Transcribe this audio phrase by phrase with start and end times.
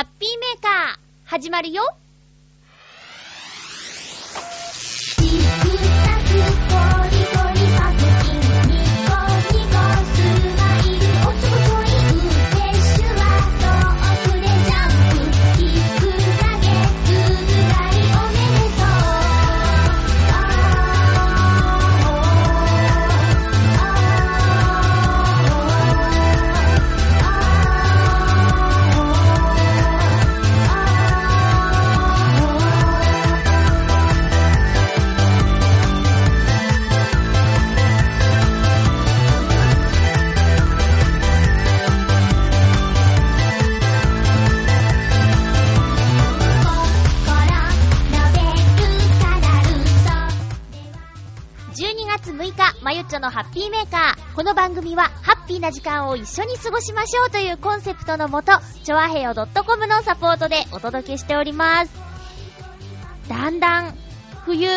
[0.00, 1.82] ハッピーメーカー、始まるよ。
[53.20, 54.34] のハッピーメーカー。
[54.34, 58.52] この番組は、ハッピーな時間を一緒に過ごしましょうというコンセプトのもと、
[58.82, 61.92] ちょわへよ .com のサポートでお届けしております。
[63.28, 63.94] だんだん、
[64.46, 64.68] 冬、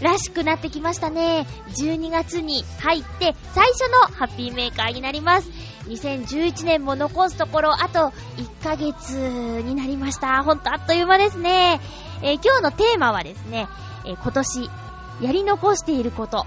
[0.00, 1.46] らしくなってきましたね。
[1.76, 5.48] 12月に入って、最初のハッピーメーカーになります。
[5.86, 10.42] 2011年も残すところ、あと1ヶ月になりました。
[10.42, 11.80] ほんとあっという間ですね。
[12.22, 13.68] えー今日のテーマはですね、
[14.04, 14.70] えー今年、
[15.20, 16.44] やり残していること、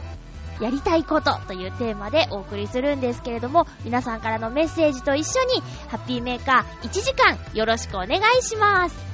[0.62, 9.12] やりたいことというテーマでお送りするんですけれども、皆さんからのメッセージと一緒に、ハッピーメーカー1時間よろしくお願いします。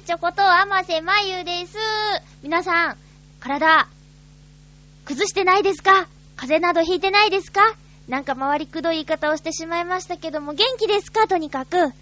[0.00, 1.76] ちょことあませまゆです。
[2.42, 2.96] 皆さん、
[3.40, 3.88] 体、
[5.04, 6.06] 崩してないですか？
[6.36, 7.60] 風邪などひいてないですか？
[8.06, 11.26] なんか周りくどい言い方をしてしまいましたけども、元気ですか？
[11.26, 11.88] とにかく。
[11.88, 11.94] ね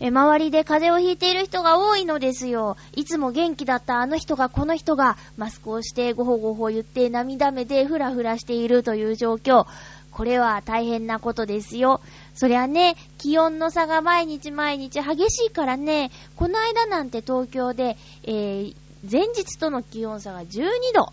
[0.00, 2.76] え、え周りで風邪をひいている人が多いのですよ。
[2.94, 9.66] いつも元気だったあの人がこの人がマスクをしてごほごほ言って涙目でふらふらしているという状況。
[10.10, 12.00] これは大変なことですよ。
[12.40, 18.76] そりゃね、気温の差が毎日毎日激しいからね、この間なんて東京で、えー、
[19.10, 21.12] 前日との気温差が12度、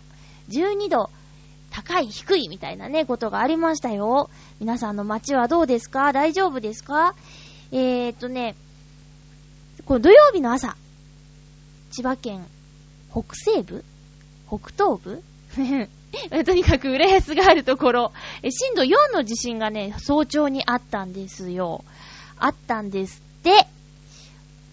[0.50, 1.10] 12度、
[1.72, 4.30] 高い、低いみたいなね、ことがありましたよ。
[4.60, 6.12] 皆さんの街はどうですか？
[6.12, 7.16] 大丈夫ですか？
[7.72, 8.54] えーっとね、
[9.84, 10.76] この土曜日の朝、
[11.90, 12.46] 千葉県
[13.10, 13.84] 北西部？
[14.46, 15.24] 北東部？
[16.44, 18.12] とにかく浦安があるところ、
[18.42, 21.84] え震度4の地震がね、早朝にあったんですよ。
[22.38, 23.66] あったんですって。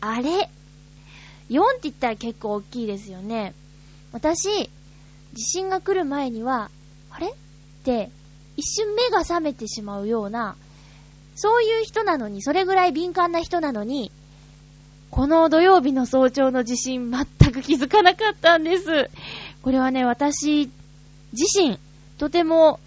[0.02, 0.50] あれ
[1.50, 3.54] ?4 って言ったら結構大きいですよね。
[4.12, 4.70] 私、
[5.34, 6.70] 地震が来る前には、
[7.10, 7.28] あれ？
[7.28, 7.34] っ
[7.84, 8.10] て、
[8.56, 10.56] 一瞬目が覚めてしまうような、
[11.36, 14.12] そういう人なのに、それぐらい敏感な人なのに、
[15.10, 19.10] この土曜日の早朝の地震全く気づかなかったんです。
[19.62, 20.70] これはね、私
[21.34, 21.80] 自身、
[22.18, 22.80] とても、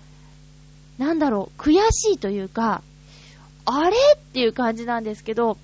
[0.99, 2.83] なんだろう、悔しいというか、
[3.65, 5.59] あれっていう感じなんですけど、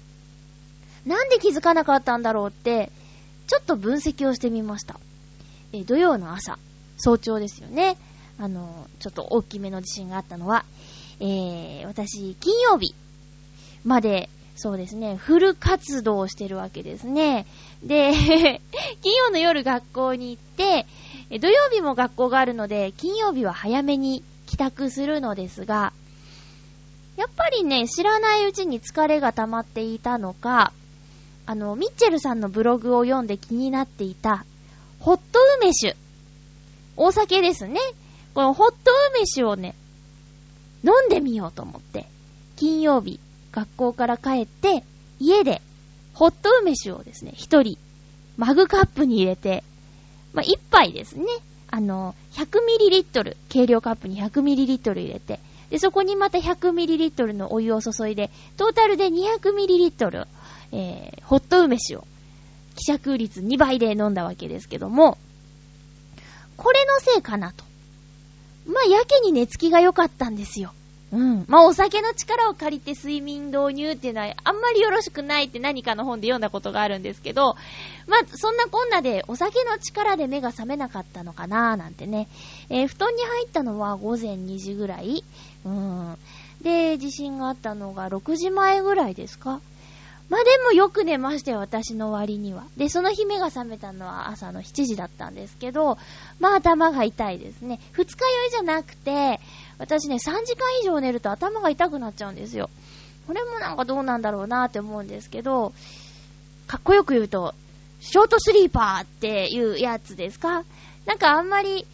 [1.07, 2.91] なんで気づかなかったんだろうって、
[3.47, 4.99] ちょっと分析をしてみました。
[5.73, 6.59] え土曜の朝、
[6.99, 7.97] 早朝ですよね。
[8.39, 10.65] あの、ちょっと大きめの地震があったのは、
[11.21, 12.95] えー、私、金曜日
[13.85, 17.47] まで、そうですね、フル活動してるわけですね。
[17.83, 18.13] で、
[19.03, 20.87] 金曜の夜学校に行って、
[21.39, 25.93] 土曜日も学校があるので、金曜日は早めに帰宅するのですが、
[27.17, 30.73] やっぱりね、知らないうちに疲れが溜まっていたのか、
[31.45, 34.45] あの、ミッチェルさんのブログを読んで気になっていた、
[35.01, 35.97] ホット梅酒。
[36.97, 37.81] 大酒ですね。
[38.35, 38.77] このホット
[39.15, 39.75] 梅酒をね、
[40.85, 42.07] 飲んでみようと思って、
[42.57, 43.19] 金曜日、
[43.51, 44.85] 学校から帰って、
[45.19, 45.61] 家で、
[46.15, 47.79] ホット梅酒をですね、一人、
[48.37, 49.65] マグカップに入れて、
[50.33, 51.25] まあ、一杯ですね。
[51.71, 60.27] あの、100ml、軽量カップに 100ml 入れて、で、そこにまた 100ml のお湯を注いで、トータルで 200ml、
[60.73, 62.07] えー、ホット梅酒を、
[62.77, 65.19] 希釈率2倍で飲んだわけですけども、
[66.57, 67.65] これのせいかなと。
[68.67, 70.73] まあ、やけに寝つきが良かったんですよ。
[71.13, 71.45] うん。
[71.47, 77.55] まあ、お酒の力を借りて睡眠導入っていうのは、あんまりよろしくないって何かの本で読んだことがあるんですけど、
[78.07, 82.29] まあ、そんなこんなで、お酒の力で目が覚めなかったのかなーなんてね。
[82.71, 85.23] えー、布団に入ったのは午前2時ぐらい。
[85.67, 86.17] うん。
[86.63, 89.61] で、地震があったのが6時前ぐらいですか
[90.33, 92.65] まあでもよく寝ましたよ、私の割には。
[92.79, 95.99] で、その日目が覚めたのは朝の7時だったんですけど、
[96.41, 97.81] まあ頭が痛いですね。
[97.93, 99.41] 二日酔いじゃなくて、
[99.79, 102.71] 私ね、3時間以上寝ると頭が痛くなっちゃうんですよ。
[103.27, 105.73] これもなんかどうなんだろうなって思うんですけど、
[106.67, 107.55] かっこよく言うと、
[108.01, 110.65] ショートスリーパーっていうやつですか？
[111.07, 111.87] なんかあんまり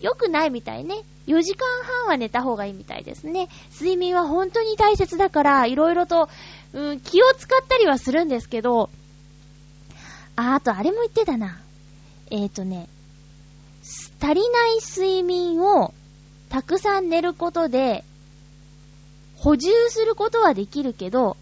[0.00, 1.02] 良くないみたいね。
[1.26, 3.48] 4時間半は寝た方がいいみたいですね。
[3.72, 6.28] 睡眠は本当に大切だから、いろいろと
[6.72, 8.90] うん、気を使ったりはするんですけど、
[10.36, 11.58] あ、あとあれも言ってたな。
[12.30, 12.88] えっ、ー、とね、
[14.20, 15.94] 足りない睡眠を
[16.48, 18.04] たくさん寝ることで、
[19.36, 21.36] 補充することはできるけど、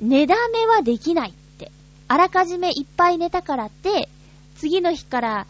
[0.00, 1.70] 寝だめはできないって。
[2.08, 4.08] あらかじめいっぱい寝たからって、
[4.56, 5.46] 次の日から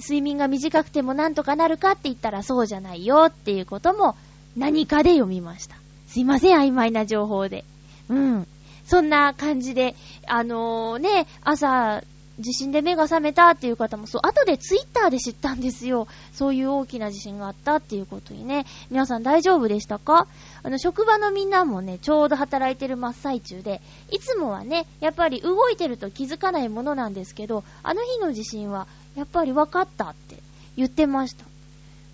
[0.00, 4.16] 睡眠が短くてもなんとかなるかって言ったらそうじゃないよっていうことも
[4.56, 5.76] 何かで読みました。
[6.08, 7.64] すいません、曖昧な情報で。
[8.08, 8.46] うん。
[8.84, 9.94] そんな感じで、
[10.26, 12.02] あのー、ね、朝、
[12.40, 16.08] 地震で目が覚めたっていう方もそう、後でツイッターで知ったんですよ。
[16.32, 18.66] そういう大きな地震があったっていうことにね。
[18.90, 20.26] 皆さん大丈夫でしたか？
[20.62, 30.36] あの、職場のみんなもね、ちょうど働いてる真っ最中で、いつもはね、やっぱり動いてると気づかないものなんですけど、あの日の地震は、やっぱり分かったって
[30.76, 31.44] 言ってました。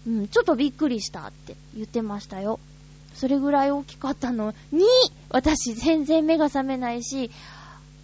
[0.06, 2.60] うん、ちょっとびっくりしたって言ってましたよ。
[3.14, 4.84] それぐらい大きかったのに、
[5.30, 7.30] 私全然目が覚めないし、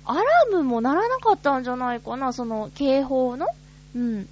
[0.05, 3.47] アラームも鳴らなかったんじゃないかな、その警報の？
[3.95, 4.29] うん。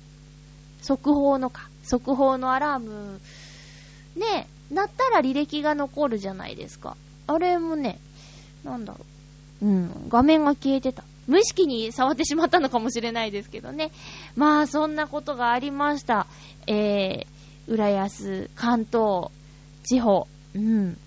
[0.83, 1.69] 速報のか。
[1.83, 3.21] 速報のアラーム。
[4.17, 6.97] ねえ、鳴ったら履歴が残るじゃないですか。
[7.27, 7.99] あれもね、
[8.65, 9.01] なんだろ
[9.63, 9.67] う。
[9.67, 11.05] うん、画面が消えてた。
[11.27, 13.93] 無意識に触ってしまったのかもしれないですけどね。
[14.35, 16.27] まあ、そんなことがありました。
[16.67, 19.29] えー、浦安、関東、
[19.85, 20.99] 地方、うん。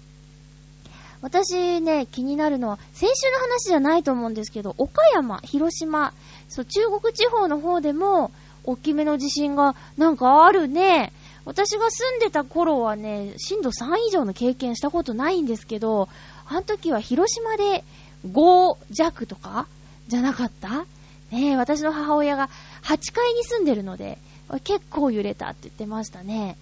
[1.23, 6.13] 私ね、気になるのは、先週の話じゃないと思うんですけど、岡山、広島、
[6.49, 8.29] そう、中国地方の方でも、
[8.65, 11.13] 大きめの地震がなんかあるね。
[11.45, 16.09] 私が住んでた頃はね、震度3以上の経験したことないんですけど、
[16.45, 17.83] あの時は広島で
[18.29, 19.67] 5弱とか
[20.09, 20.85] じゃなかった？
[21.31, 22.49] ねえ、私の母親が
[22.83, 24.17] 8階に住んでるので、
[24.65, 26.57] 結構揺れたって言ってましたね。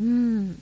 [0.00, 0.58] うーん。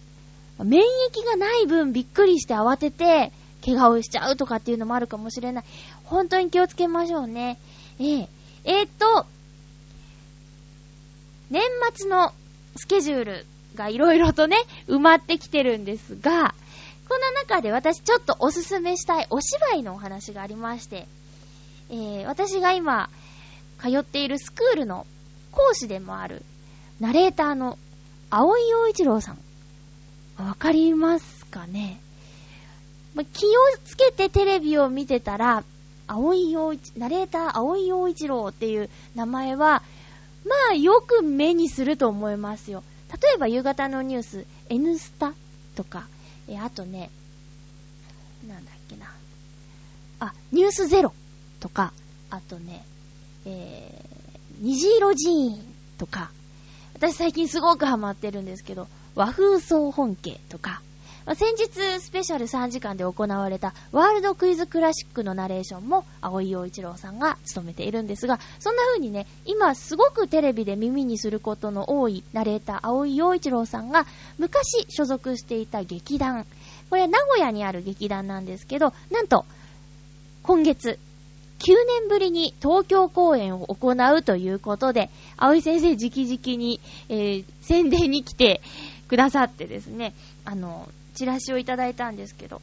[0.63, 3.33] 免疫がない分びっくりして慌てて、
[3.67, 5.65] 怪我をしちゃうとかっていうのもあるかもしれない。
[6.05, 7.59] 本当に気をつけましょうね。
[7.99, 8.29] ええ
[8.65, 9.27] えー、っと、
[11.51, 11.63] 年
[11.95, 12.33] 末の
[12.77, 16.55] スケジュールがいろいろとね、埋まってきてるんですが、
[17.09, 21.07] この中で私ちょっとおすすめしたいお芝居のお話がありまして、
[21.91, 23.11] えー、私が今、
[23.81, 25.07] 通っているスクールの
[25.53, 26.43] 講師でもある、
[27.01, 27.79] ナレーターの
[28.31, 29.39] 青井陽一郎さん
[30.39, 32.01] わかりますかね、
[33.17, 33.51] ま気を
[33.85, 35.65] つけてテレビを見てたら、
[36.07, 39.83] 青井陽一、ナレーター青井陽一郎っていう名前は、
[40.45, 42.85] まあよく目にすると思いますよ。
[43.11, 45.33] 例えば夕方のニュース、N スタ
[45.75, 46.07] とか、
[46.47, 47.11] え、あとね、
[48.47, 49.07] なんだっけな。
[50.21, 51.15] あ、ニュースゼロ
[51.59, 51.95] とか、
[52.29, 52.85] あとね、
[53.47, 56.31] えー、虹色寺院とか、
[56.93, 60.83] 私最近すごくハマってるんですけど、和風総本家とか、
[61.35, 74.07] 先日スペシャル3時間で行われたワールドクイズクラシックのナレーションも青井陽一郎さんが務めているんですが、そんな風にね、今すごくテレビで耳にすることの多いナレーター青井陽一郎さんが
[74.39, 76.47] 昔所属していた劇団、
[76.91, 79.45] これ名古屋にある劇団なんですけど、なんと
[80.45, 81.01] 今月
[81.59, 88.61] 9年ぶりに東京公演を行うということで、葵先生直々に、えー、宣伝に来て
[89.09, 90.15] くださってですね、
[90.45, 92.61] あの、チラシをいただいたんですけど、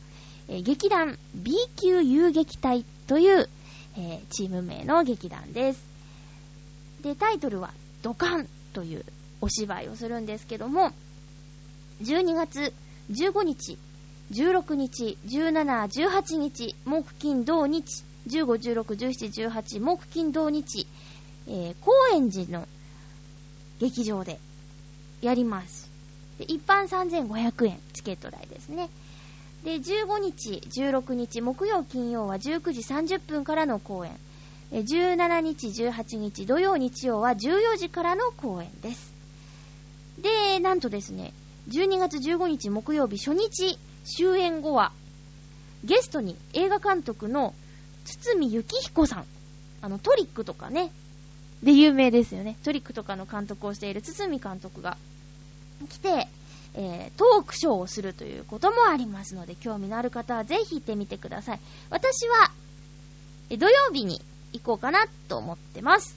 [0.47, 3.49] えー、劇団 B 級遊撃隊という、
[3.97, 5.83] えー、チーム名の劇団です。
[7.01, 9.03] で、タイトルはドカンという
[9.41, 10.91] お芝居をするんですけども、
[12.01, 12.73] 12月
[13.11, 13.77] 15日、
[14.31, 15.63] 16日、17、
[16.07, 20.87] 18日、木金土日、15、16、17、18、木金土日、
[21.47, 22.67] えー、高円寺の
[23.79, 24.39] 劇場で
[25.21, 25.82] やります。
[26.37, 28.89] で一般3500円、チケット代ですね。
[29.63, 34.11] で、15日、16日、木曜、金曜は19時30分からの公演。
[34.71, 39.13] 17日、18日、土曜、日曜は14時からの公演です。
[40.21, 41.33] で、なんとですね、
[41.69, 44.91] 12月15日木曜日初日終演後は、
[45.83, 47.53] ゲストに映画監督の
[48.05, 49.25] 堤幸彦さん。
[49.81, 50.91] あの、トリックとかね、
[51.61, 52.57] で有名ですよね。
[52.63, 54.97] トリックとかの監督をしている堤監督が
[55.87, 56.27] 来て、
[56.75, 61.59] えー、トークショーをするということもありますので、興味のある方はぜひ行ってみてください。
[61.89, 62.51] 私は、
[63.49, 64.21] え土曜日に
[64.53, 66.15] 行こうかなと思ってます。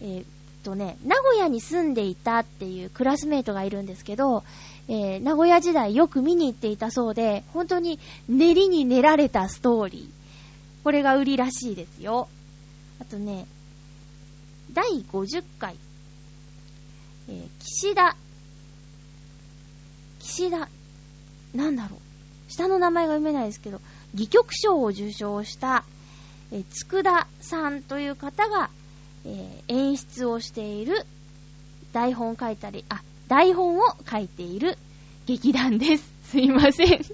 [0.00, 0.24] えー、っ
[0.62, 4.42] とね、名古屋に住んでいたっていうクラスメイトがいるんですけど、
[4.88, 7.98] えー、名古屋時代よく見に行っていたそうで、本当に
[8.28, 10.84] 練りに練られたストーリー。
[10.84, 12.28] これが売りらしいですよ。
[13.00, 13.46] あとね、
[14.72, 15.76] 第50回、
[17.28, 18.16] えー、岸田、
[20.24, 20.68] 岸田、
[21.54, 22.52] なんだろう。
[22.52, 23.80] 下の名前が読めないですけど、
[24.14, 25.84] 戯曲賞を受賞した、
[26.50, 28.70] えー、つくださんという方が、
[29.26, 31.04] えー、演出をしている
[31.92, 34.78] 台本書いたり、あ、台本を書いている
[35.26, 36.04] 劇団です。
[36.30, 36.88] すいません。
[36.88, 37.04] とに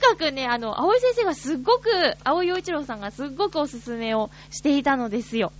[0.00, 5.52] かくね、あの、葵先生がすっごく、葵陽一郎さんがすっごくおすすめをしていたのですよ。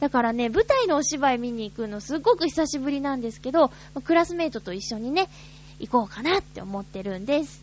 [0.00, 3.70] だからね、舞台のお芝居見に行くのすっごく久しぶりなんですけど、
[4.04, 5.28] クラスメイトと一緒にね、
[5.82, 7.60] 行こうかなって思ってるんです。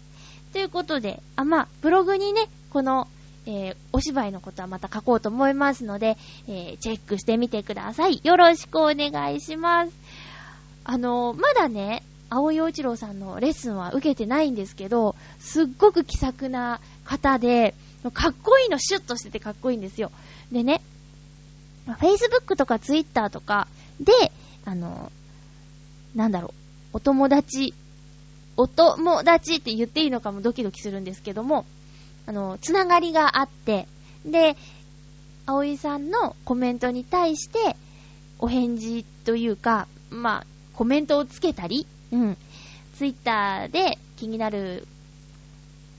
[0.51, 3.07] ということで、あ、まあ、ブログにね、この、
[3.45, 8.19] えー、お芝居のことはまた書こうと思いますので、えー、チェックしてみてください。
[8.23, 9.93] よろしくお願いします。
[10.83, 17.73] あのー、まだね、青陽一郎さんのレッスンは受けてないんですけど、すっごく気さくな方で、
[18.13, 20.11] かっこいいの、シュッとしててかっこいいんですよ。
[20.51, 20.81] でね、
[21.87, 23.67] Facebook とか Twitter とか
[23.99, 24.31] で、
[24.65, 25.11] あの、
[26.15, 26.53] なんだろう、
[26.93, 27.73] お友達、
[28.59, 31.65] お友達って言っていいのかもドキドキするんですけども、
[32.25, 33.87] あの、つながりがあって、
[34.25, 34.57] で、
[35.45, 37.77] 葵さんのコメントに対して、
[38.37, 42.37] お返事というか、まあ、コメントをつけたり、うん。
[42.97, 44.85] ツイッターで気になる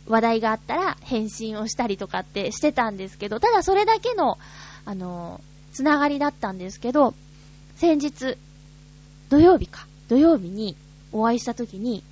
[0.06, 4.36] 話題があったら返信をしたりとかってしてたんですけど、ただそれだけの、
[4.84, 5.40] あの、
[5.72, 7.14] つながりだったんですけど、
[7.76, 8.36] 先日、
[9.30, 10.76] 土曜日か、土曜日に
[11.10, 12.04] お会いした時に、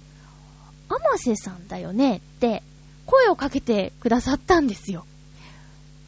[0.89, 2.63] アマセさんだよねって
[3.07, 5.05] 声をかけてくださったんですよ。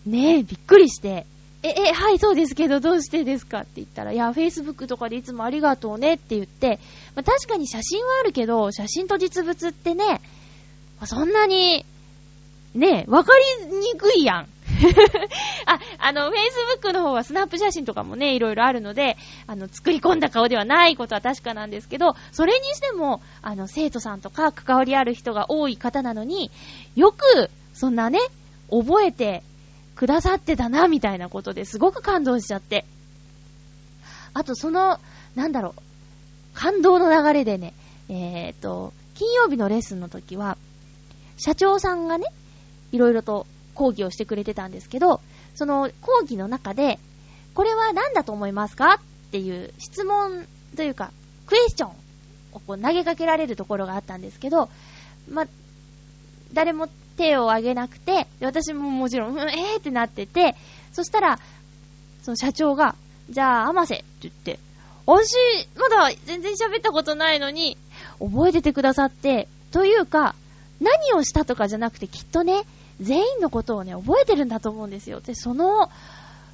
[0.06, 1.26] ねえ、びっくりして、
[1.62, 3.60] え、え、はい、そうですけど、どうしてですか？
[3.60, 6.80] って言ったら、いや、Facebook とかでいつもありがとうねって言って、
[7.14, 10.22] まあ、確かに写真はあるけど、写真と実物ってね、
[11.04, 11.84] そんなに、
[12.74, 14.48] ねえ、わかりにくいやん。
[15.66, 26.50] あ、あの、Facebook の方はスナップ写真とかもね、いろいろあるので、あの、作り込んだ顔ではないことは確かなんですけど、それにしても、あの、生徒さんとか関わりある人が多い方なのに、
[26.96, 28.18] よく、そんなね、
[28.70, 29.42] 覚えて
[29.96, 32.84] くださってたな、みたいなことですごく感動しちゃって。
[34.32, 34.98] あと、その、
[35.34, 35.82] なんだろう、
[36.54, 37.74] 感動の流れでね、
[38.08, 40.56] えっ、と、金曜日のレッスンの時は、
[41.36, 42.26] 社長さんがね、
[42.92, 45.20] いろいろと講義をしてくれてたんですけど、
[45.54, 46.98] その講義の中で、
[47.54, 50.46] これは何だと思いますかっていう質問
[50.76, 51.10] というか、
[51.46, 51.90] クエスチョン
[52.52, 54.68] をこう投げかけられるところがあったんですけど、
[55.28, 55.46] ま、
[56.52, 60.54] 誰も手を挙げなくて、私ももちろん、えーってなってて、
[60.92, 61.38] そしたら、
[62.22, 62.94] その社長が、
[63.28, 64.58] じゃあ、甘せって言って、
[65.06, 65.34] 私、
[65.76, 67.76] まだ全然喋ったことないのに、
[68.18, 70.34] 覚えててくださって、というか、
[70.80, 72.64] 何をしたとかじゃなくて、きっとね、
[73.00, 75.20] 全員のことをね、覚えてるんだと思うんですよ。
[75.20, 75.90] で、その、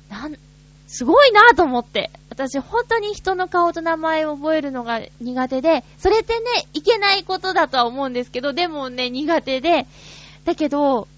[0.08, 0.36] なん、
[0.86, 2.10] すごいなぁと思って。
[2.30, 9.86] 私、本当に人の顔と名前を覚えるのが苦手で、それってね、いけないことだとは思うんですけど、でもね、苦手で、
[10.44, 11.08] だけど、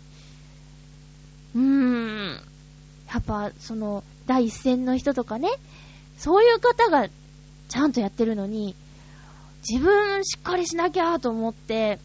[1.55, 2.41] うーん、
[3.13, 5.51] やっぱ、その、第一線の人とかね、
[6.17, 7.09] そういう方が
[7.69, 8.75] ちゃんとやってるのに、
[9.69, 11.99] 自分しっかりしなきゃと思って、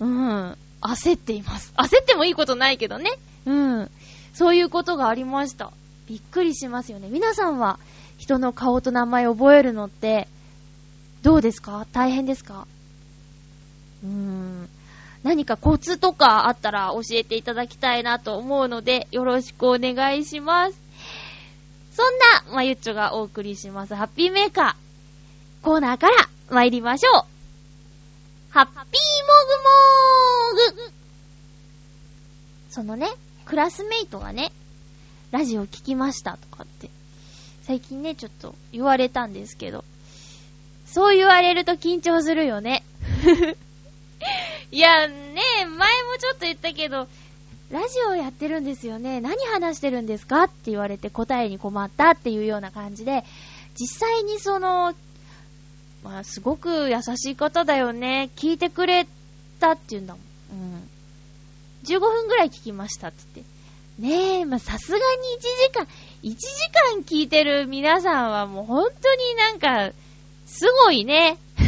[0.00, 1.72] うん、焦っています。
[1.76, 3.10] 焦ってもいいことないけどね。
[3.46, 3.90] うん。
[4.34, 5.72] そういうことがありました。
[6.06, 7.08] びっくりしますよね。
[7.10, 7.78] 皆さんは
[8.18, 10.28] 人の顔と名前を覚えるのって、
[11.22, 11.86] どうですか？
[11.92, 12.66] 大変ですか？
[14.04, 14.68] うーん。
[15.22, 20.78] 何かコツとかあったら教えていただきたいなと思うので、よろしくお願いします。
[21.92, 22.18] そん
[22.50, 25.64] な、まゆっちょがお送りします、ハッピーメーカー。
[25.64, 27.33] コーナーから参りましょう。
[28.54, 28.82] ハッピーも
[30.70, 30.92] ぐもーぐ。
[32.70, 33.08] そのね、
[33.46, 34.52] クラスメイトがね、
[35.32, 36.88] ラジオ聞きましたとかって、
[37.64, 39.84] 最近ね、ちょっと言われたんですけど、
[40.86, 42.84] そう言われると緊張するよね。
[44.70, 45.76] いや、ね、前も
[46.20, 47.08] ちょっと言ったけど、
[47.72, 49.20] ラジオやってるんですよね。
[49.20, 53.24] 何話してるんですかって言われて答えに困ったっていうような感じで、
[53.74, 54.94] 実際にその、
[56.04, 58.30] まあ、すごく優しい方だよね。
[58.36, 59.06] 聞いてくれ
[59.58, 60.22] たって言うんだもん。
[60.52, 60.88] うん。
[61.84, 63.54] 15分ぐらい聞きましたって言って。
[63.98, 65.06] ねえ、まあ、さすがに1
[65.40, 65.86] 時間、
[66.22, 66.46] 1時
[66.96, 69.92] 間聞いてる皆さんはもう本当になんか、
[70.46, 71.38] すごいね。
[71.58, 71.66] なん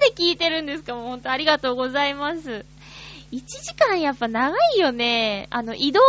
[0.00, 0.94] で聞いてるんですか？
[0.94, 2.64] もうほんとありがとうございます。
[3.30, 5.46] 1時間やっぱ長いよね。
[5.50, 6.00] あの、移動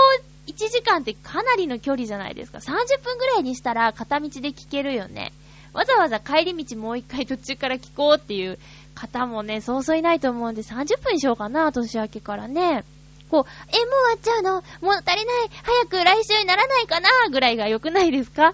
[0.48, 2.58] 1時間ってかなりの距離じゃないですか。
[2.58, 5.32] 30分ぐらいにしたら片道で聞けるよね。
[5.74, 8.60] わざわざ帰り道もう一回途中から聞こうっていう
[8.94, 12.84] 方もね、そうそういないと思うんで30分にしようかな、年明けからね。
[13.30, 14.52] こう、え、もう終わっちゃうの
[14.82, 18.54] もう足りない早く来週にならないかなぐらいが良くないですか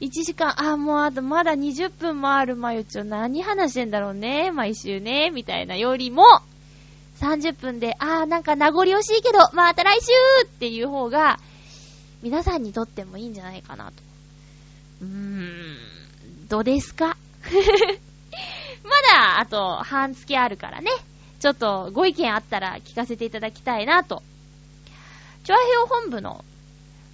[0.00, 6.24] ?1 時間、あ、もうあとまだ20分もあるまゆちょ、何話してんだろうね毎週ねみたいなよりも、
[7.20, 11.38] 30分で、あーなんか名残惜しいけど、また来週っていう方が、
[12.22, 13.92] 皆さんにとってもいいんじゃないかなと。
[15.02, 15.77] うーん、
[16.48, 17.16] どうですか？
[18.84, 20.90] まだ、あと、半月あるからね。
[21.40, 24.22] ちょっと、ご意見あったら聞かせていただきたいなと。
[25.44, 26.44] チョアヘオ本部の、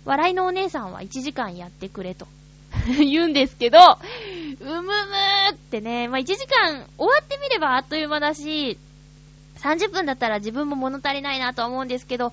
[0.05, 2.27] 笑いのお姉さんは1時間やってくれと
[2.99, 3.79] 言うんですけど、
[4.61, 8.79] うむむーってね、まあ、1時間終わってみればあっという間だし、
[9.61, 12.33] 30分だったら自分も物足りないなとは思うんですけど、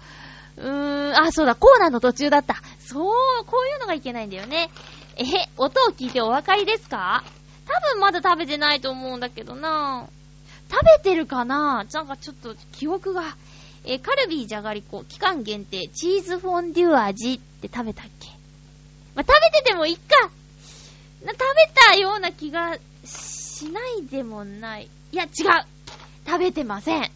[0.57, 2.55] うーん、あ、そうだ、コーナーの途中だった。
[2.79, 4.69] そう、こういうのがいけないんだよね。
[5.21, 7.23] え、音を聞いてお分かりですか？
[7.67, 10.07] 多分まだ食べてないと思うんだけどな
[10.69, 11.85] 食べてるかな？
[11.91, 13.23] なんかちょっと記憶が。
[13.83, 18.27] えカルビーじゃがりこ、期間限定、チーズフォンデュ味って食べたっけ？
[19.15, 20.29] まあ、食べててもいっか
[21.25, 24.89] な食べたような気がしないでもない。
[25.11, 25.29] いや、違う
[26.27, 27.03] 食べてません。
[27.03, 27.09] きっ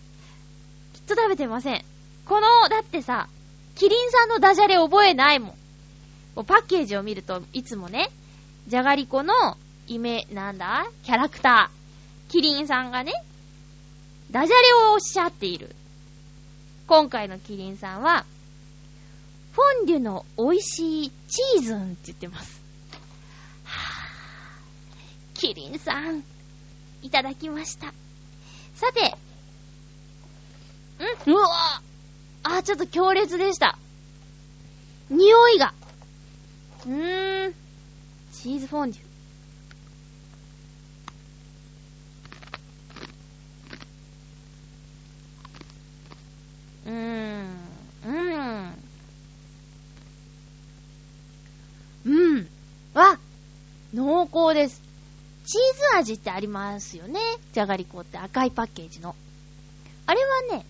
[1.08, 1.86] と食べてません。
[2.26, 3.30] この、だってさ、
[3.76, 5.54] キリンさんのダジャレ覚えないもん。
[6.44, 8.12] パッケージを見るといつもね、
[8.68, 9.34] じゃがりこの
[9.88, 12.32] イメ、なんだキャラクター。
[12.32, 13.14] キリンさんがね、
[14.32, 15.76] ダジャレをおっしゃっている。
[16.88, 18.26] 今回のキリンさんは、
[19.54, 22.62] フォンデュの美味しいチーズンって言ってます。
[23.64, 26.24] はぁ、キリンさん、
[27.04, 27.94] いただきました。
[28.76, 29.16] さて、
[31.30, 31.32] ん？
[31.32, 33.78] うわぁあ、ちょっと強烈でした。
[35.10, 35.74] 匂いが。
[36.86, 37.54] うーん。
[38.32, 39.02] チーズフォンデュ。
[46.86, 47.46] うーん。
[48.06, 48.74] うーん。
[52.06, 52.48] うん。
[52.94, 53.20] わ
[53.94, 54.82] 濃厚です。
[55.48, 57.20] チーズ味ってありますよね。
[57.54, 59.16] じゃがりこって赤いパッケージの。
[60.06, 60.20] あれ
[60.52, 60.66] はね、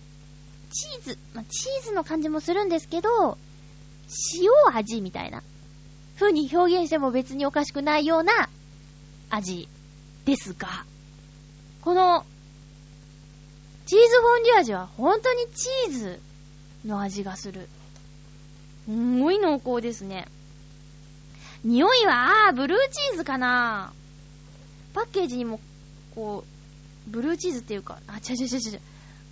[0.72, 3.36] チーズ、まあ、チーズの感じもするんですけど、
[4.40, 5.42] 塩味みたいな
[6.18, 8.48] 風に表現しても別におかしくないような
[9.30, 9.68] 味
[10.24, 10.84] ですが、
[11.82, 12.24] この
[13.86, 16.20] チーズフォンデュ味は本当にチーズ
[16.84, 17.68] の味がする。
[18.86, 20.26] すんごい濃厚ですね。
[21.64, 23.92] 匂いは、あー、ブルーチーズかな
[24.94, 25.60] パッケージにも、
[26.14, 26.44] こ
[27.08, 28.80] う、ブルーチーズっていうか、あ、ちゃちゃちゃちゃ、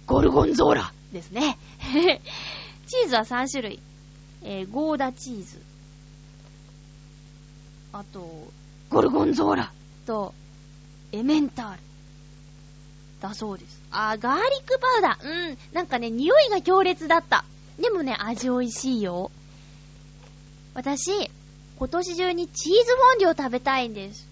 [0.06, 1.56] ゴルゴンゾーラですね。
[2.86, 3.80] チーズは3種類。
[4.42, 5.63] えー、ゴーダチーズ。
[7.94, 8.28] あと、
[8.90, 9.72] ゴルゴンゾーラ
[10.04, 10.34] と、
[11.12, 11.80] エメンタール。
[13.20, 13.80] だそうです。
[13.92, 15.50] あ、ガーリックパウダー。
[15.50, 15.58] うん。
[15.72, 17.44] なんかね、匂いが強烈だった。
[17.78, 19.30] でもね、味美味しいよ。
[20.74, 21.30] 私、
[21.78, 24.26] 今年中にチーズフォンデュを食べたいんです。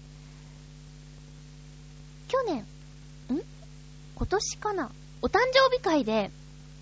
[2.27, 3.41] 去年、ん？
[4.15, 4.91] 今年かな？
[5.21, 6.31] お誕生日会で、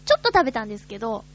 [0.05, 1.25] ちょっと食べたんですけど、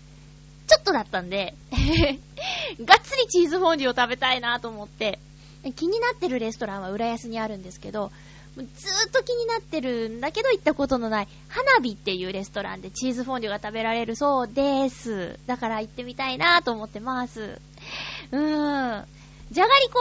[0.67, 1.55] ちょっとだったんで
[2.85, 5.21] がっつりチーズフォンデュを食べたいなと思って、
[5.73, 8.11] 気になってるレストランは浦安にあるんですけど、
[8.57, 15.39] ずーっと気になってるんだけど行ったことのない花火っていうレストランでチーズフォンデュが食べられるそうです。
[15.47, 17.61] だから行ってみたいなと思ってます。
[18.33, 19.07] うーん。
[19.53, 20.01] じゃがりこ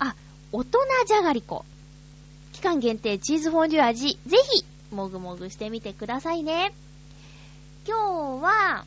[0.00, 0.14] の、あ、
[0.52, 1.64] 大人じゃがりこ。
[2.52, 6.72] 期間限定チーズフォンデュ味、ぜひ、もぐもぐしてみてくださいね。
[7.86, 8.84] 今日は、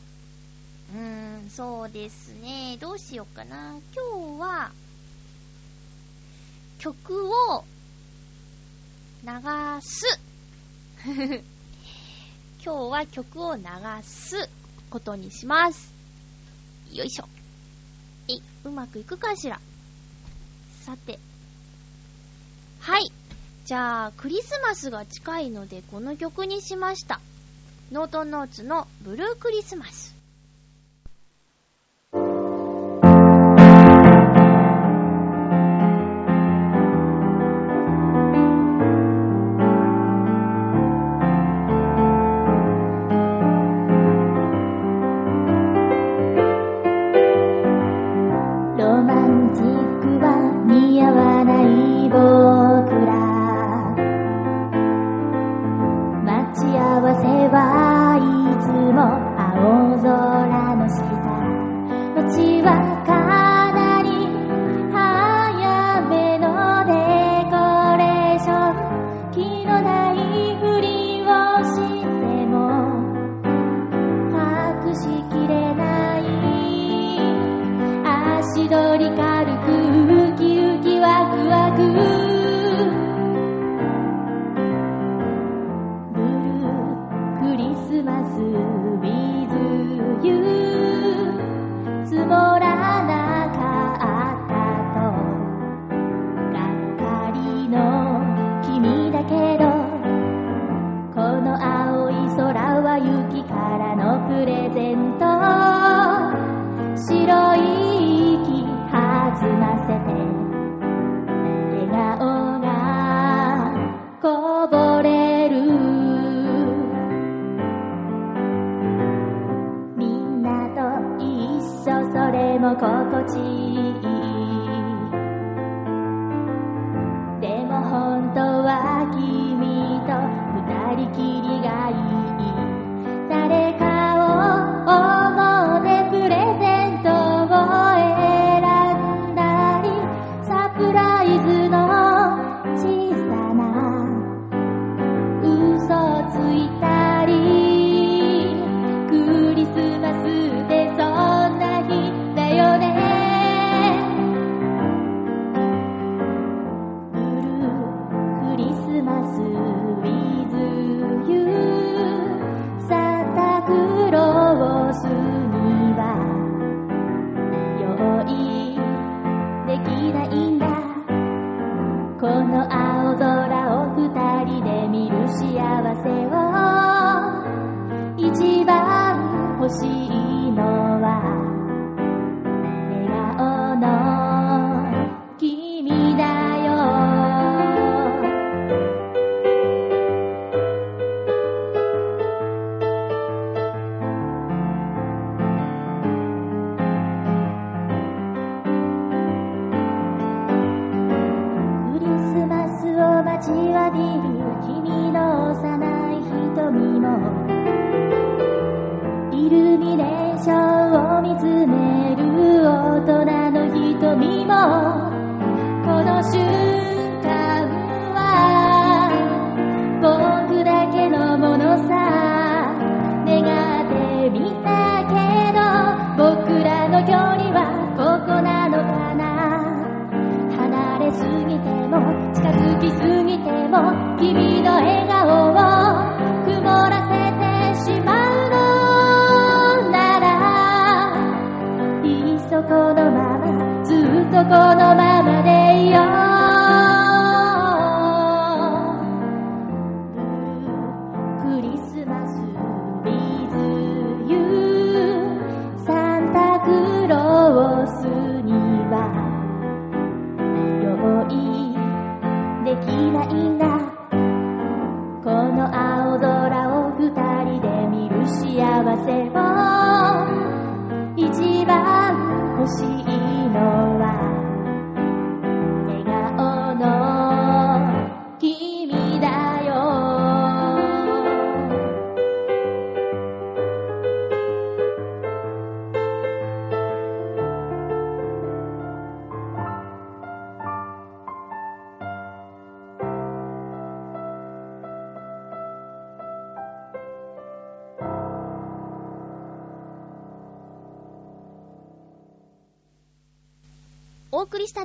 [0.94, 2.76] うーん、そうですね。
[2.80, 3.76] どうしようかな。
[3.94, 4.72] 今日は、
[6.82, 7.62] 曲を
[9.22, 9.28] 流
[9.82, 10.18] す。
[11.06, 11.44] 今
[12.64, 13.62] 日は曲を流
[14.02, 14.48] す
[14.90, 15.92] ことにします。
[16.90, 17.28] よいしょ。
[18.28, 18.32] え、
[18.64, 19.60] うまくいくかしら？
[20.84, 21.20] さて。
[22.80, 23.12] はい。
[23.64, 27.20] じゃあ、クリスマスが近いのでこの曲にしました。
[27.92, 30.11] ノートンノーツのブルークリスマス。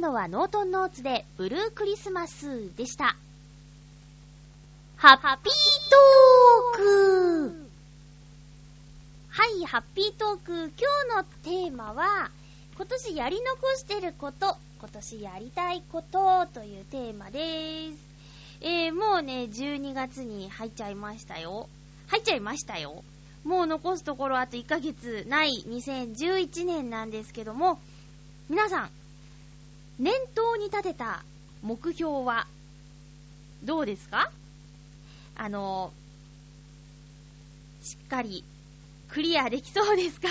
[0.08, 3.18] のはノートンノーツでブルークリスマスでした。
[4.96, 5.54] ハッピー
[5.92, 7.68] トーク
[9.30, 10.72] はい、ハッピートーク。
[10.80, 12.32] 今日のテーマは、
[12.78, 18.00] 今年やり残してること、今年やりたいことというテーマです。
[18.62, 21.68] えー、もうね、12月に入っちゃいましたよ。
[22.08, 23.04] 入っちゃいましたよ。
[23.44, 27.78] もう残すところあと1ヶ月ない2011年なんですけども、
[28.50, 28.90] 皆さん、
[30.00, 31.24] 念頭に立てた
[31.64, 32.48] 目標は、
[33.64, 34.32] どうですか？
[35.36, 35.92] あの、
[37.82, 38.44] しっかり
[39.10, 40.28] クリアできそうですか？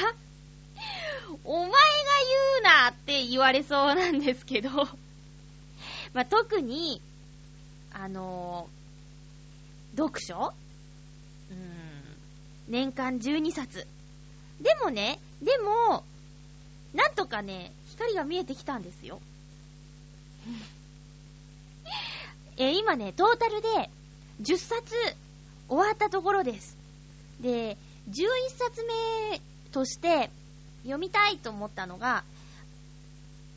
[1.44, 4.70] お前が言うなって言われそうなんですけど。
[6.14, 7.00] まあ、特に、
[7.92, 8.68] あの
[9.96, 10.52] 読書？
[11.50, 12.16] うーん、
[12.68, 13.87] 年間12冊。
[14.61, 16.05] でもね、でも、
[16.94, 19.20] なんとかね、光が見えてきたんですよ。
[22.59, 23.90] え今ね、トータルで
[24.42, 24.94] 10冊
[25.68, 26.76] 終わったところです。
[27.40, 27.76] で、
[28.09, 29.40] 11冊目
[29.72, 30.30] として
[30.82, 32.24] 読みたいと思ったのが、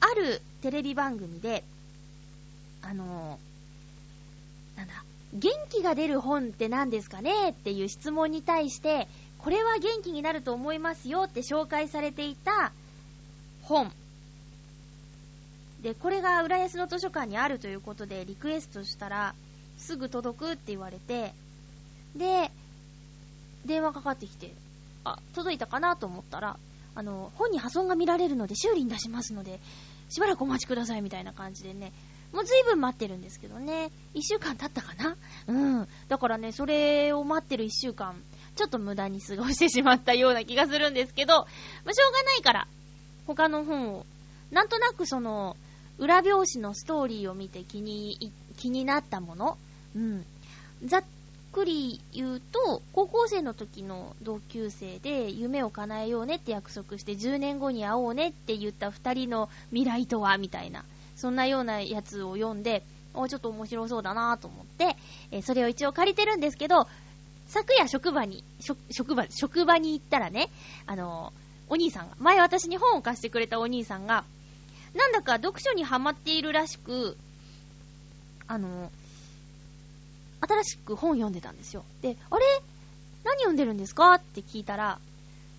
[0.02, 1.63] あるテレビ番組で、
[2.82, 7.49] あのーなんだ、元気が出る本って何ですかね？
[7.49, 12.71] っていう質問に対して、これは元気になると思いますよって紹介されていた
[13.62, 13.91] 本。
[15.82, 19.36] で、これが浦安の図書館にあるということでリクエストしたら、
[19.78, 21.34] すぐ届くって言われて、
[22.15, 22.52] で、
[23.65, 24.54] 電話かかってきて、
[25.04, 26.58] あ、届いたかなと思ったら、
[26.96, 29.60] あの、本に破損が見られるので修理に出しますので、
[30.10, 31.94] しばらくお待ちくださいみたいな感じでね、
[32.34, 35.15] もう随分待ってるんですけどね、一週間経ったかな？
[35.48, 35.88] うん。
[36.10, 38.22] だからね、それを待ってる一週間、
[38.56, 42.68] ちょっと無駄に過ごしてしまったような気がするんですけど、まあ、しょうがないから、
[43.26, 44.06] 他の本を、
[44.52, 45.56] なんとなくその、
[46.00, 49.58] 裏表紙のストーリーを見て気に、気になったもの
[49.96, 50.26] うん。
[50.86, 51.04] ざっ
[51.52, 60.86] くり言うと、高校生の時の同級生で夢を叶えようねって約束して10年後に会おうねって言った2人の未来とはみたいな、
[61.18, 62.84] そんなようなやつを読んで、
[63.14, 64.96] おちょっと面白そうだなと思って、
[65.32, 66.88] え、それを一応借りてるんですけど、
[67.48, 68.44] 昨夜職場に、
[68.92, 70.50] 職場、職場に行ったらね、
[70.86, 71.34] あの、
[71.68, 74.24] お兄さんが、前私に本を貸してくれたお兄さんが、
[75.00, 77.16] なんだか読書にハマっているらしく、
[78.48, 78.92] あの、
[80.42, 81.84] 新しく本読んでたんですよ。
[82.02, 82.46] で、あれ？
[83.24, 84.14] 何読んでるんですか？
[84.16, 85.00] って聞いたら、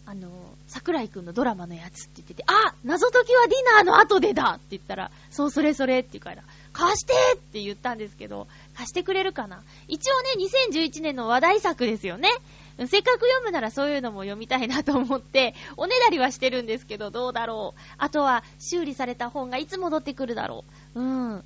[0.06, 0.28] あの、
[0.68, 9.62] 桜井くんのドラマのやつって言ってて、あ謎解きはディナーの後でだって言ったら、そう、それそれって言うから、貸してって言ったんですけど、貸してくれるかな？
[9.88, 10.30] 一応ね、
[10.72, 12.28] 2011年の話題作ですよね。
[12.78, 17.80] せっかく読むならそういうのも読みたいなと思って、おねだりはしてるんですけど、どうだろう。
[17.98, 21.00] あとは、修理された本がいつ戻ってくるだろう。
[21.00, 21.30] うん。
[21.30, 21.42] もう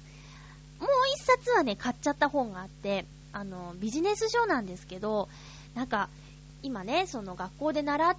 [1.16, 5.28] 一冊はね、買っちゃった本があって、あの、ビジネス書なんですけど、
[5.74, 6.08] なんか、
[6.62, 8.16] 今ね、その学校で習、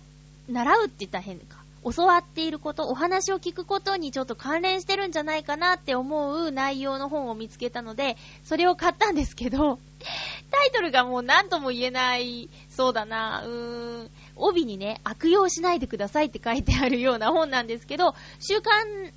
[0.50, 1.64] 習うって言ったら変か。
[1.93, 9.78] 教わっていること、お話を聞くことにちょっと関連してるんじゃないかなって思う内容の本を見つけたので、それを買ったんですけど、
[10.50, 19.12] タイトルがもう何とも言えない、そうだな、うーん、帯にね、悪用しないでくださいって書いてあるような本なんですけど、週刊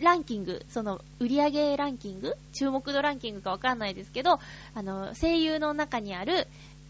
[0.00, 4.38] ランキング、その、売上ランキング注目度ランキングかわかんないですけど、
[4.74, 6.46] あの、声優の中にある、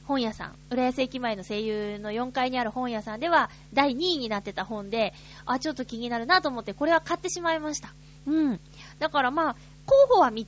[0.06, 5.14] 本屋さん、浦安駅前の声優の4階にある本屋さんでは第2位になってた本で、
[5.46, 7.88] あ、ちょっと気になるなと思ってこれは買ってしまいました。
[8.26, 8.60] うん。
[8.98, 10.46] だからまあ、候補は3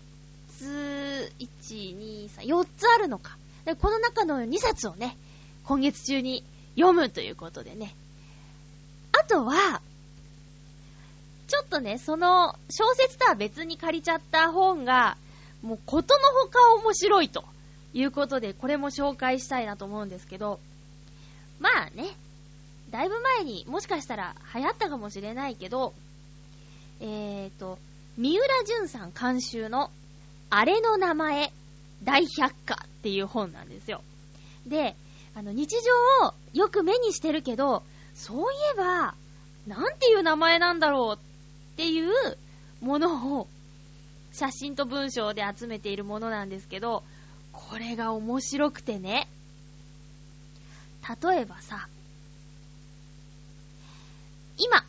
[0.59, 1.49] つ、1、
[1.97, 3.37] 2、3、4つあるのか。
[3.65, 5.17] でこの中の2冊をね、
[5.65, 6.45] 今月中に
[6.77, 7.95] 読むということでね。
[9.13, 9.81] あとは、
[11.49, 15.17] ちょっとね、その小説とは別に借りちゃった本が、
[15.63, 17.45] もうことのほか面白いと。
[17.97, 20.61] いうことで、これも紹介したいなと思うんですけど、
[21.59, 22.15] まあね、
[22.91, 25.95] だいぶ前にもしかしたら流行ったかもしれないけど、
[27.01, 27.79] えーと、
[28.19, 29.91] 三浦淳さん監修の、
[30.51, 31.51] あれの名前、
[32.05, 34.03] 大百科っていう本なんですよ。
[34.67, 34.95] で、
[35.35, 35.75] あの、日
[36.21, 37.83] 常をよく目にしてるけど、
[38.15, 39.15] そういえば、
[39.67, 42.13] なんていう名前なんだろうっていう
[42.83, 43.49] ものを、
[44.33, 47.03] 写真と文章で集めているものなんですけど、
[47.69, 49.29] これが面白くてね。
[51.23, 51.89] 例えばさ、
[54.59, 54.85] 今、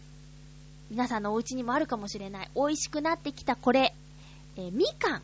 [0.89, 3.93] 皆さんのお家にもあるかもしれない、美味しくなってきたこれ、
[4.55, 5.21] え、みかん。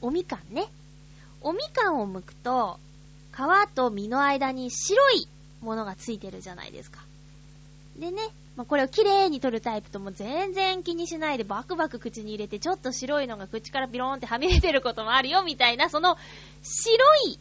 [0.00, 0.66] おみかんね。
[1.40, 2.78] おみかんを剥くと、
[3.32, 5.28] 皮と実の間に白い
[5.60, 7.00] ものがついてるじゃないですか。
[7.98, 8.22] でね、
[8.58, 16.18] まあ、これをきれいに取るタイプとも全然気にしないでバクバク口に入れてちょっと白いのが口からビローンってはみ出てることもあるよみたいな、その
[16.64, 16.96] 白
[17.28, 17.38] い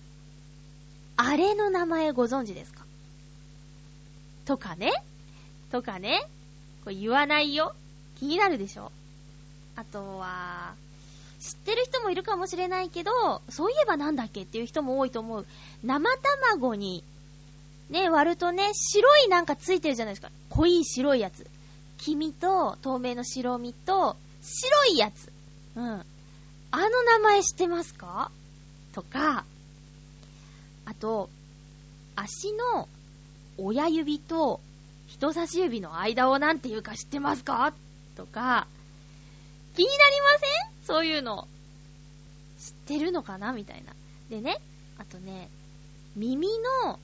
[1.16, 2.86] あれの名前ご存知ですか？
[4.46, 4.92] とかね。
[5.72, 6.22] とかね。
[6.84, 7.74] これ言わないよ。
[8.20, 8.92] 気になるでしょ？
[9.76, 10.76] あとは、
[11.40, 15.48] 知ってる人もいるかもしれないけど、そういえばなんだっけっていう人も多いと思う。
[15.84, 16.12] 生
[16.52, 17.04] 卵に
[17.90, 20.30] ね、割るとね、白いなんかついてるじゃないですか。
[20.50, 21.48] 濃い白いやつ。
[21.98, 25.32] 黄身と透明の白身と白いやつ。
[25.76, 26.06] うん。
[26.70, 28.30] あの名前知ってますか？
[28.94, 29.46] とか、
[30.86, 31.30] あと、
[32.16, 32.88] 足の
[33.58, 34.60] 親指と
[35.08, 37.74] 人差し指の間をなんて言うか知ってますか？
[38.16, 38.68] とか、
[39.76, 40.30] 気になりま
[40.86, 40.98] せん？
[40.98, 41.48] そういうの。
[42.60, 43.54] 知ってるのかな？
[43.54, 43.94] みたいな。
[44.30, 44.60] でね、
[44.98, 45.50] あとね、
[46.16, 46.48] 耳
[46.86, 47.00] の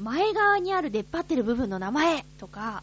[0.00, 2.82] 前側にある出っ張ってる部分の名前とか、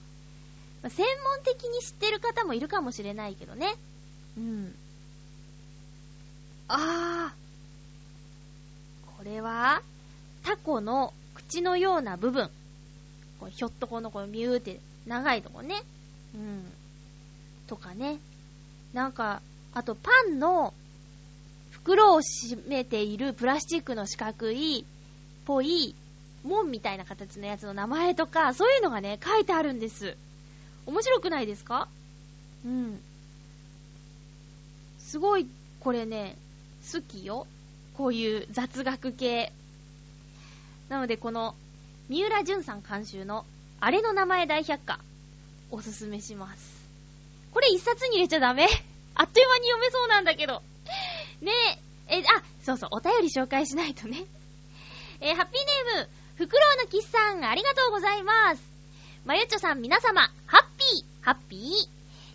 [0.83, 3.73] 専門的に知ってる方もいるかもしれないけどね。
[4.37, 4.75] うん。
[6.67, 9.17] あー。
[9.17, 9.81] これは、
[10.43, 12.51] タコの口のような部分。
[13.39, 15.83] こひょっとこのこのミューって長いとこね。
[16.35, 16.63] うん。
[17.65, 18.19] とかね。
[18.93, 19.41] なんか、
[19.73, 20.71] あとパンの
[21.71, 24.85] 袋を閉めているプラスチックの四角い、
[25.45, 25.95] ぽい
[26.43, 30.15] 門みたいな形のやつの名前とか、そういうのがね、書いてあるんです。
[30.85, 31.87] 面白くないですか？
[32.65, 32.99] うん。
[34.99, 35.47] すごい、
[35.79, 36.35] これね、
[36.91, 37.47] 好きよ。
[37.97, 39.51] こういう雑学系。
[40.89, 41.55] なので、この、
[42.09, 43.45] 三浦淳さん監修の、
[43.79, 44.99] あれの名前大百科、
[45.71, 46.87] おすすめします。
[47.53, 48.67] これ一冊に入れちゃダメ？
[49.15, 50.61] あっという間に読めそうなんだけど。
[51.41, 51.51] ね
[52.07, 54.23] え、え、あ、そうそう、お便り紹介しないとね。
[55.19, 58.61] えー、ハッピーネーム、フクロウのキスさん、ありがとうございます。
[59.25, 61.57] まゆっちょさん、皆様、ハッピー、ハッピ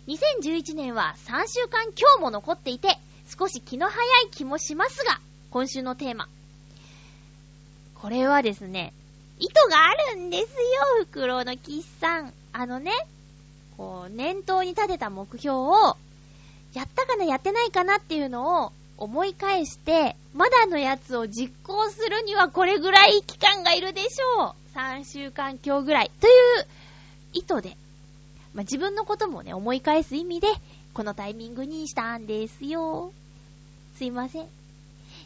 [0.05, 0.13] ー。
[0.43, 2.99] 2011年は3週間今日も残っていて、
[3.39, 6.27] 少し気の早い気もしますが、今週のテーマ。
[7.95, 8.91] これはですね、
[9.39, 10.49] 意図があるんですよ、
[10.99, 12.33] フクロウのキスさん。
[12.51, 12.91] あのね、
[13.77, 15.95] こう、念頭に立てた目標を、
[16.73, 24.77] やったかな、やってないかなっていうのを思い返して、まだのやつを実行するにはこれぐらい期間がいるでしょう。
[24.77, 26.11] 3週間今日ぐらい。
[26.21, 26.67] という
[27.33, 27.75] 意図で、
[28.53, 30.47] まあ、自分のこともね、思い返す意味で、
[30.93, 33.11] このタイミングにしたんですよ。
[33.97, 34.47] すいません。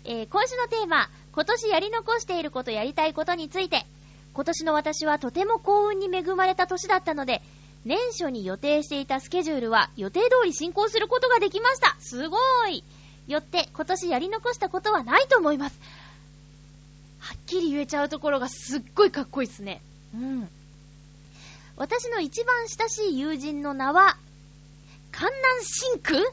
[0.06, 3.86] えー、今週のテーマ、今年やり残していることやりたいことについて、
[4.34, 7.44] 今年の私はとても幸運に恵まれた年だったので、
[7.86, 11.96] 年初に予定していたスケジュールは予定通り進行することができました。
[12.00, 12.38] すご
[12.68, 12.84] い
[13.28, 15.80] よって今年やり残したことはないと思います。
[17.20, 19.82] はっきり言えちゃうところがすっごいかっこいいっすね。
[20.16, 20.50] うん。
[21.76, 24.18] 私の一番親しい友人の名は、
[25.12, 26.24] 観南真空？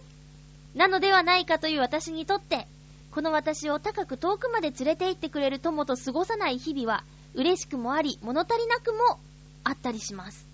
[0.75, 2.67] なのではないかという私にとって、
[3.11, 7.05] この私を高く遠くまで連れて行ってくれる友と過ごさない日々は、
[7.35, 9.21] 嬉しくもあり、物足りなくも
[9.65, 10.47] あったりします。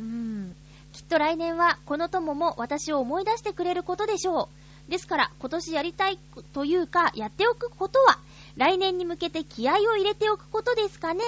[0.00, 0.56] うーん。
[0.94, 4.63] きっと来年はこの友も私を思い出してくれることでしょう。
[4.88, 6.18] ですから今年やりたい
[6.52, 8.18] というかやっておくことは
[8.56, 11.22] 来年に向けて気合を入れておくことですかね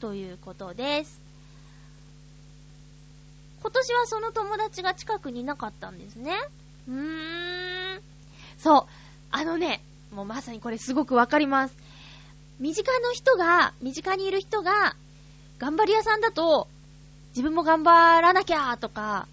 [0.00, 1.20] ということです。
[3.62, 6.32] 今年はその友達が近くにいなかったんですね。
[6.88, 8.00] うーん。
[8.58, 8.84] そう。
[9.30, 11.74] あのね、もうまさにこれすごくわかります。
[12.58, 14.96] 身近の人が、身近にいる人が、
[15.58, 16.68] 頑張り屋さんだと、
[17.30, 19.28] 自分も頑張らなきゃとか、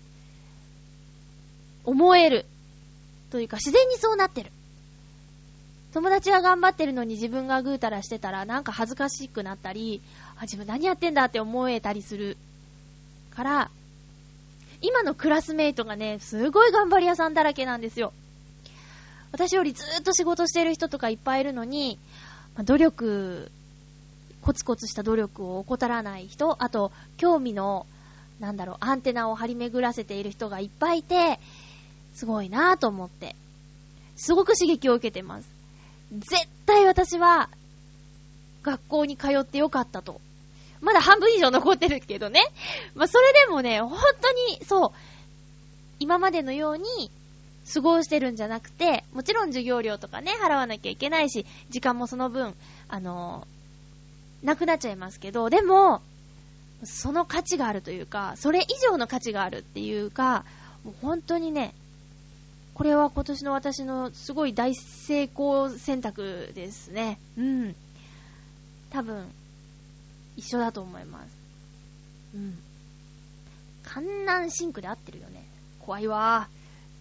[1.86, 2.46] 思える。
[3.38, 4.52] というか、自然にそうなってる。
[5.93, 10.02] 友達は頑張ってるのに自分がぐうたらしてたら、なんか恥ずかしくなったり、
[10.38, 12.36] あ、自分何やってんだって思えたりする。
[13.30, 13.71] から、
[14.82, 18.12] 今のクラスメイトがね、すごい頑張り屋さんだらけなんですよ。
[19.32, 22.00] 私よりずーっと仕事してる人とかいっぱいいるのに、
[22.56, 23.52] ま努力
[24.41, 27.86] コツコツした努力を怠らない人、あと、興味の、
[28.39, 31.39] なんだろう、アンテナを張り巡らせている人がいっぱいいて、
[32.17, 33.36] すごいなぁと思って、
[34.15, 35.47] すごく刺激を受けてます。
[36.12, 37.47] 絶対私は、
[38.63, 40.19] 学校に通ってよかったと。
[40.82, 42.41] まだ半分以上残ってるけどね。
[42.95, 44.91] まあ、それでもね、本当に、そう、
[45.99, 47.12] 今までのように、
[47.71, 52.56] 過ごしてるんじゃなくて、もちろん授業料とかね、払わなきゃいけないし、時間もその分、
[52.88, 53.45] あの
[54.41, 56.01] なくなっちゃいますけど、でも、
[56.84, 60.45] その価値があるというか、それ以上の価値があるっていうか、
[60.84, 61.73] もう本当にね、
[62.78, 67.17] これは今年の私のすごい大成功選択ですね。
[67.36, 67.75] うん。
[68.92, 69.25] 多分、
[70.36, 71.38] 一緒だと思います。
[72.36, 72.56] うん。
[73.82, 75.44] 観南シンクで合ってるよね。
[75.80, 76.50] 怖いわ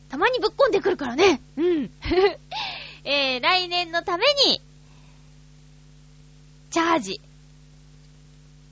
[0.09, 1.43] たまにぶっこんでくるからね。
[1.59, 1.91] うん。
[3.05, 4.62] えー、来年のために、
[6.70, 7.20] チャージ。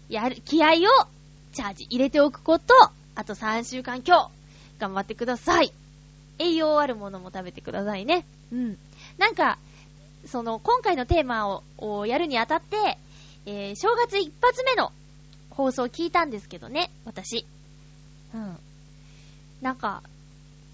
[0.09, 1.07] やる、気合を
[1.53, 2.73] チャージ入れておくこと、
[3.15, 4.31] あと3週間今日、
[4.79, 5.71] 頑張ってください。
[6.39, 8.27] 栄養あるものも食べてくださいね。
[8.53, 8.79] うん。
[9.19, 9.59] なんか、
[10.27, 12.99] その、今回のテーマををやるにあたって、
[13.47, 14.93] えー、正月一発目の
[15.51, 17.47] 放送を聞いたんですけどね、私。
[18.35, 18.57] うん。
[19.61, 20.03] なんか、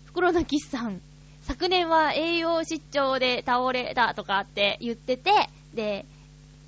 [0.06, 1.00] 袋のキスさん、
[1.42, 5.30] 昨年は栄養失調で倒れたとかって言ってて、
[5.74, 6.04] で、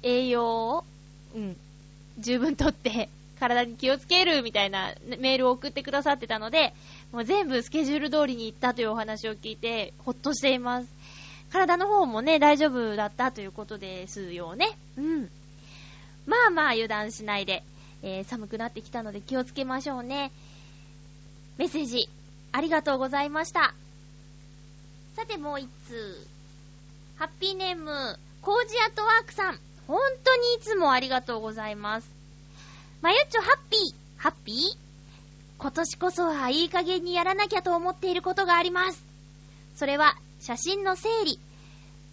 [0.02, 0.84] 栄養を、
[1.34, 1.56] うん、
[2.18, 6.74] 十分とって体に気をつけるみたいなメールを送ってくださってたので、
[7.12, 10.88] もう全部スケジュール通りに行ったというお話を聞いて、ほっとしています。
[11.52, 14.78] 体の方もね、大丈夫だったということですよね。
[14.96, 15.30] うん。
[16.26, 17.62] まあまあ油断しないで、
[18.02, 20.32] えー、寒くなってきたので気をつけましょうね。
[21.58, 22.08] メッセージ、
[22.52, 23.74] ありがとうございました。
[25.14, 26.26] さてもう一通。
[27.16, 29.60] ハッピーネーム、コージアットワークさん。
[29.86, 32.08] 本当にいつもありがとうございます。
[33.02, 34.91] まゆっちょハッピー、ハッピー？
[35.62, 39.00] 今年こそはいい加減にやらなきゃと思っていることがあります。
[39.76, 41.38] それは、写真の整理。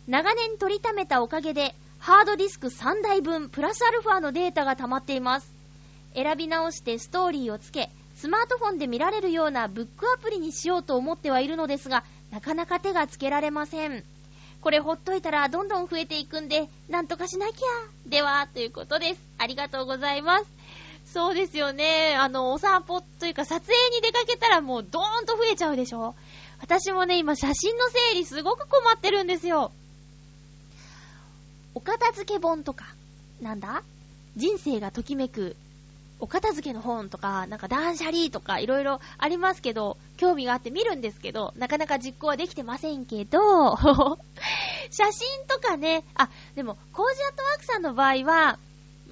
[0.08, 5.52] 長年取りためたおかげで、ハードディスク3台分プラスアルファのデータが溜まっています。
[6.14, 14.04] 選び直してストーリーをつけ、スマートフォンで見られるようなブックアプリにしようと思ってはいるのですが、なかなか手がつけられません。
[14.62, 17.56] これほっといたらどんどん増えていくんで、なんとかしなきゃ。
[18.06, 19.22] では、ということです。
[19.40, 20.59] ありがとうございます。
[21.14, 22.16] そうですよね。
[22.16, 26.16] あの、お散歩というか撮影に出かけたらもうドーンと増えちゃうでしょ
[26.62, 29.72] 私もね、今写真の整理すごく困ってるんですよ。
[31.74, 32.86] お片付け本とか、
[33.42, 33.84] なんだ？
[34.36, 35.56] 人生がときめく
[36.20, 43.40] お片付けの本とか、なんか断捨離とかいろいろありますけど、興味があって見るんですけど、なかなか実行はできてませんけど、
[44.92, 48.60] 写真とかね、あ、でも、コージアットワークさんの場合は、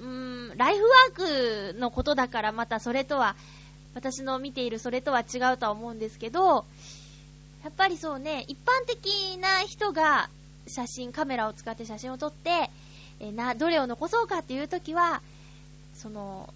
[0.00, 3.36] うーん、ライフワークのことだからまたそれとは、
[3.94, 6.64] 私の見ているそれとは違うとは思うんですけど、
[7.64, 10.28] やっぱりそうね、一般的な人が
[10.66, 12.70] 写真、カメラを使って写真を撮って、
[13.20, 15.20] えな、どれを残そうかっていう時は、
[15.94, 16.52] その、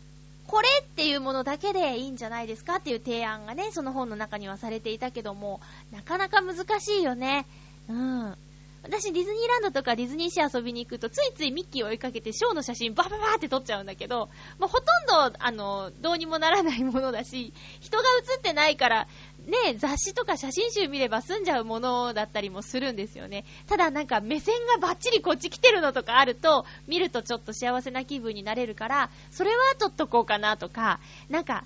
[0.47, 5.61] これっていうものだけでいいんじゃないですかっていう提案がね、その本の中にはされていたけども、
[5.93, 7.47] なかなか難しいよね。
[7.88, 8.36] うん。
[8.85, 14.28] 私ディズニーランドとかディズニーシー遊びに行くとついついミッキーを追いかけてショーの写真バババって撮っちゃうんだけど、
[14.59, 19.07] まあ、ほとんど、あの、どうにもならないものだし、人が写ってないから、
[19.47, 23.45] ね、雑誌とか写真集見れば済んじゃうものだったりもするんですよね。
[23.68, 31.64] ただなんか目線がバッチリこっち来てるのとかあると、見るとちょっと幸せな気分になれるから、それは撮っとこうかなとか、なんか、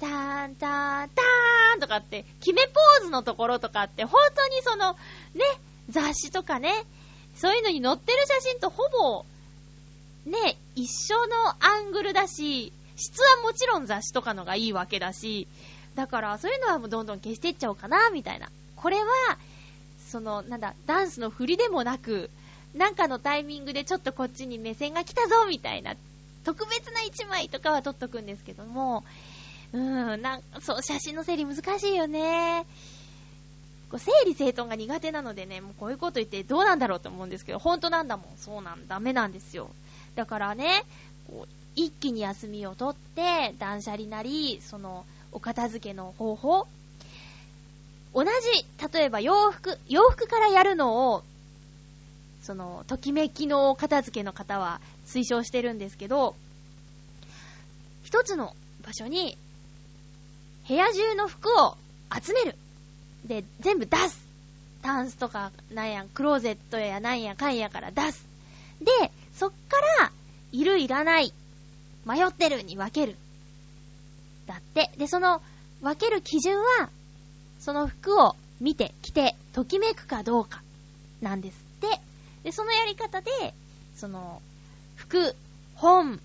[0.00, 4.94] ターンターンターンとかって、決めポーズのところとかって、本当にその、
[5.34, 5.44] ね、
[5.90, 6.84] 雑誌とかね、
[7.36, 9.24] そういうのに載ってる写真とほぼ、
[10.30, 15.48] ね、一緒のアングルだし、質はもちろん雑誌とかのがいいわけだし、
[15.94, 18.48] だからそういうのはもうどんどん消していっちゃおうかな、みたいな。
[18.76, 19.04] これは、
[20.08, 22.30] その、なんだ、ダンスの振りでもなく、
[22.74, 25.94] なんかのタイミングでちょっとこっちに目線が来たぞ、みたいな、
[26.44, 29.04] 特別な一枚とかは撮っとくんですけども、
[29.72, 32.66] うん、なんそう、写真の整理難しいよね。
[33.92, 38.26] こう整理整頓が苦手なのでね、もうこういうこと言ってどうなんだろうと思うんですけど、本当なんだもん。
[38.38, 39.68] そうなん、ダメなんですよ。
[40.14, 40.84] だからね、
[41.28, 46.66] こう一気に休みを取って、断捨離なり、その、お片付けの方法
[48.14, 48.30] 同じ、
[48.94, 51.22] 例えば洋服、洋服からやるのを、
[52.42, 56.34] その、ときめきのお片付けの方は推奨してるんですけど、
[58.04, 59.36] 一つの場所に、
[60.66, 61.76] 部屋中の服を
[62.10, 62.56] 集める。
[63.24, 64.20] で、全部出す。
[64.82, 68.26] タンスとか、なんや、クローゼットやなんやかんやから出す。
[68.80, 70.12] で、そっから、
[70.50, 71.32] いるいらない、
[72.04, 73.16] 迷ってるに分ける。
[74.46, 74.90] だって。
[74.98, 75.40] で、その、
[75.80, 76.90] 分ける基準は、
[77.60, 80.62] その服を見て、着て、ときめくかどうか、
[81.20, 82.00] なんですって。
[82.42, 83.30] で、そのやり方で、
[83.96, 84.42] その、
[84.96, 85.36] 服、
[85.76, 86.20] 本、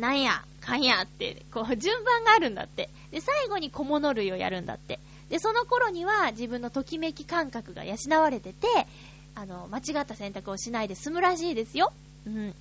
[0.00, 2.88] なんや、かんやって、こう、順番があるんだって。
[3.10, 4.98] で、最後に小物類をやるんだって。
[5.30, 8.66] で、その頃には自分のときめき感覚が養われてて、
[9.34, 11.92] あの、間違った選択をしないで済むらしいですよ。
[12.26, 12.54] うん。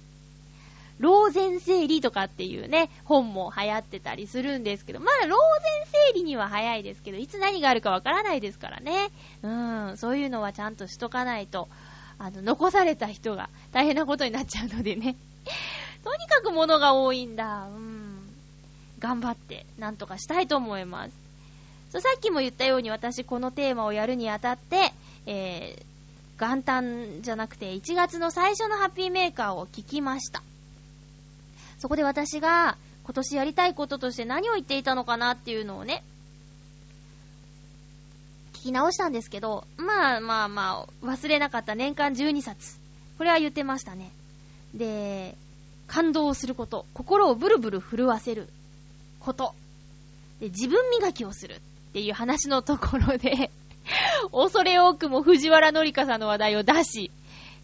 [0.99, 9.09] 老前整理とかっていうね、本も流行ってたりするんですけど、まだ老前整理には早いですけど、いつ何があるかわからないですからね。
[9.41, 11.70] うん、そういうのはちゃんとしとかないと、
[12.20, 15.15] あの、残された人が大変なことになっちゃうのでね。
[16.03, 17.67] とにかく物が多いんだ。
[17.67, 18.20] うん。
[18.99, 21.28] 頑張って、なんとかしたいと思います。
[21.91, 24.93] そうさっきも言ったように私このテーマをやるにあたって、
[25.25, 30.43] えー、元旦じゃなくて1月の最初のハッピーメーカーを聞きました。
[31.79, 36.03] そこで私が今年やりたいこととして何を言っていたのかなっていうのをね、
[38.53, 42.77] 聞き直したんですけど、まあまあまあ、忘れなかった年間12冊。
[43.17, 44.11] これは言ってましたね。
[44.75, 45.35] で、
[45.87, 48.49] 感動すること、心をブルブル震わせる
[49.21, 49.55] こと、
[50.39, 51.61] で、自分磨きをする。
[51.89, 53.49] っていう話のところで
[54.31, 57.11] 恐れ多くも藤原紀香さんの話題を出し、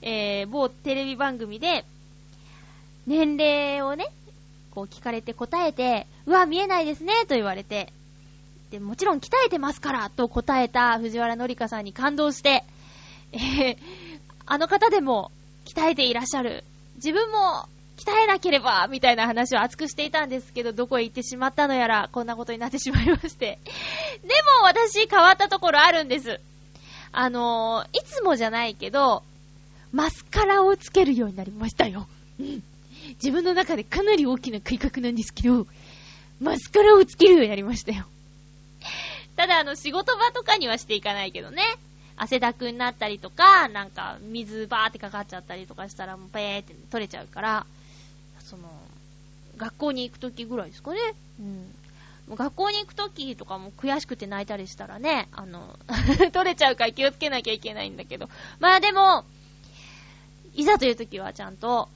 [0.01, 1.85] えー、某テレビ番組で、
[3.07, 4.07] 年齢をね、
[4.71, 7.91] こう聞かれて答えて、うわ、見えないですね、と言われて、
[8.71, 12.63] で、もちろん鍛えてますから、と答えた藤原紀香さんに感動して、
[13.31, 13.77] えー、
[14.45, 15.31] あの方でも
[15.65, 16.63] 鍛えていらっしゃる。
[16.95, 17.67] 自分も
[17.97, 23.59] 鍛えなければみたいな話を熱くしていたんですけど、どこへ行ってしまったのやら、こんなことになってしまいまして。
[24.23, 24.29] で
[24.59, 26.39] も私変わったところあるんです。
[27.11, 29.23] あのー、いつもじゃないけど、
[29.91, 32.07] マスカラをつけるようになりましたよ。
[32.39, 32.63] うん。
[33.23, 35.67] 自分の中でかなり大きな改革なんですけど、
[36.41, 38.05] マスカラをつけるようになりましたよ。
[39.37, 41.63] ただあの、仕事場とかにはしていかないけどね。
[42.17, 47.65] 汗だくになったりとか、なんか水バーってかかっちゃったりとかしたらもうペーって取れちゃうから、
[49.57, 50.99] 学校に行くときぐらいですかね。
[51.39, 52.35] うん。
[52.35, 55.77] 学校に行くときとかも悔しくて泣いたりしたらね、あの、
[56.33, 58.29] 取れちゃうから気をつけなきゃいけないんだけど。
[58.59, 59.25] まあでも、
[60.55, 61.89] いざというときはちゃんと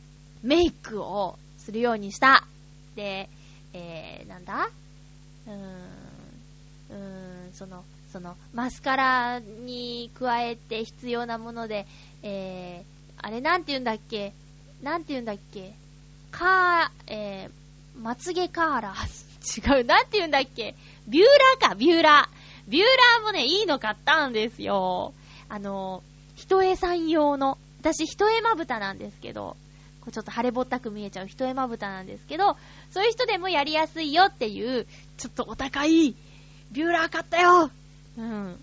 [0.43, 2.45] メイクをするようにした。
[2.95, 3.28] で、
[3.74, 4.70] えー、なんだ？
[5.47, 11.88] うーん、うーん、その、その、マスカラに加えて必要なもので、
[12.22, 14.34] えー、あれなんて言うんだっけ？
[14.84, 15.74] なんて言うんだっけ？
[16.39, 19.77] か、えー、まつげカーラー。
[19.77, 20.75] 違う、なんて言うんだっけ？
[21.07, 21.25] ビュー
[21.61, 22.71] ラーか、ビューラー。
[22.71, 25.13] ビューラーもね、いいの買ったんですよ。
[25.49, 26.03] あの、
[26.35, 29.57] 一重さん用の、私一重まぶたなんですけど、
[30.01, 32.57] こうちょっと腫れぼったく見えちゃう一重まぶたなんですけど、
[32.91, 34.85] そういう人でもやりやすいよっていう、
[35.17, 36.15] ちょっとお高い、
[36.71, 37.71] ビューラー買ったよ
[38.17, 38.59] うん。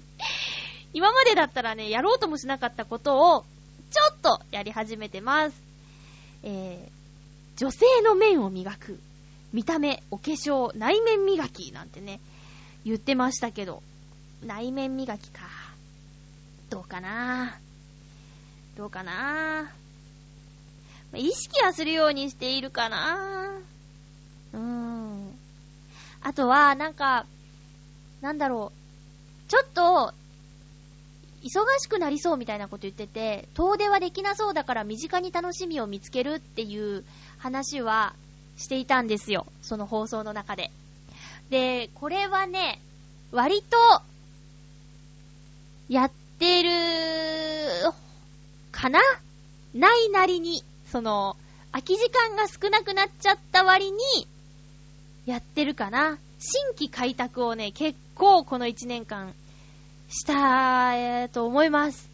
[0.92, 3.44] 今までだったらね、やろうともしなかったことを、
[3.90, 5.69] ちょっとやり始めてます。
[6.42, 8.98] えー、女性の面を磨く。
[9.52, 12.20] 見た目、お化粧、内面磨きなんてね、
[12.84, 13.82] 言ってましたけど、
[14.44, 15.42] 内面磨きか。
[16.70, 17.58] どうかな？
[18.76, 19.72] どうかな？
[21.14, 23.58] 意識はするようにしているかな？
[24.52, 25.34] うーん。
[26.22, 27.26] あとは、なんか、
[28.20, 29.50] なんだろう。
[29.50, 30.14] ちょっと、
[31.42, 37.04] 忙しくなりそうみたいなこと言ってて、遠出はできなそうだから身近に楽しみを見つけるっていう
[37.38, 38.14] 話は
[38.56, 39.46] していたんですよ。
[39.62, 40.70] その放送の中で。
[41.48, 42.80] で、これはね、
[43.32, 43.76] 割と、
[45.88, 46.70] やってる、
[48.70, 49.00] かな？
[49.74, 51.36] ないなりに、その、
[51.72, 53.98] 空き時間が少なくなっちゃった割に、
[55.26, 56.18] やってるかな。
[56.38, 59.34] 新規開拓をね、結構この1年間、
[60.10, 62.10] した、えー、と思います。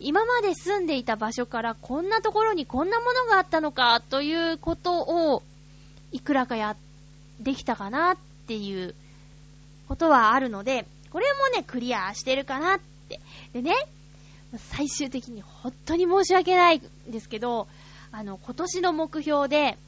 [0.00, 5.00] 今まで住んでいた場所からこんなところにこんなものがあったのかということ
[5.34, 5.44] を
[6.10, 6.76] いくらかや、
[7.40, 8.16] できたかなっ
[8.46, 8.94] ていう
[9.88, 13.20] ことはあるので、これもね、クリアしてるかなって。
[13.52, 13.74] でね、
[14.56, 17.68] 最終的に本当に申し訳ないんですけど、
[18.10, 19.78] あの、今年の目標で、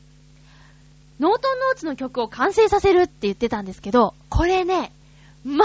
[1.18, 4.92] ノートンノーツの曲を完成させるって言ってたんですけど、これね、
[5.44, 5.58] 全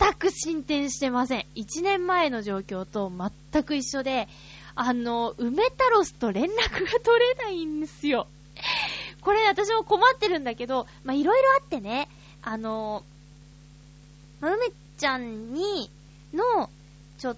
[0.00, 1.44] 全く進展してません。
[1.56, 3.12] 1年前の状況と
[3.52, 4.28] 全く一緒で、
[4.74, 8.26] あの、梅太郎と連絡が取れないんですよ。
[9.20, 12.08] これ、私も困ってるんだけど、まいろいろあってね、
[12.42, 13.04] あの、
[14.40, 15.90] ま、梅ちゃんに、
[16.32, 16.70] の、
[17.18, 17.36] ちょ、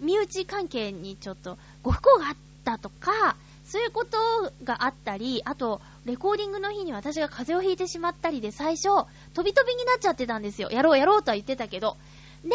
[0.00, 4.16] 身内関係にちょっとご不幸があったとか、そういうこと
[4.64, 8.88] があったり、あと、レコーディングの日に私が風邪をひいてしまったりで最初、
[9.34, 10.70] 飛び飛びになっちゃってたんですよ。
[10.70, 11.96] やろうやろうとは言ってたけど。
[12.44, 12.50] で、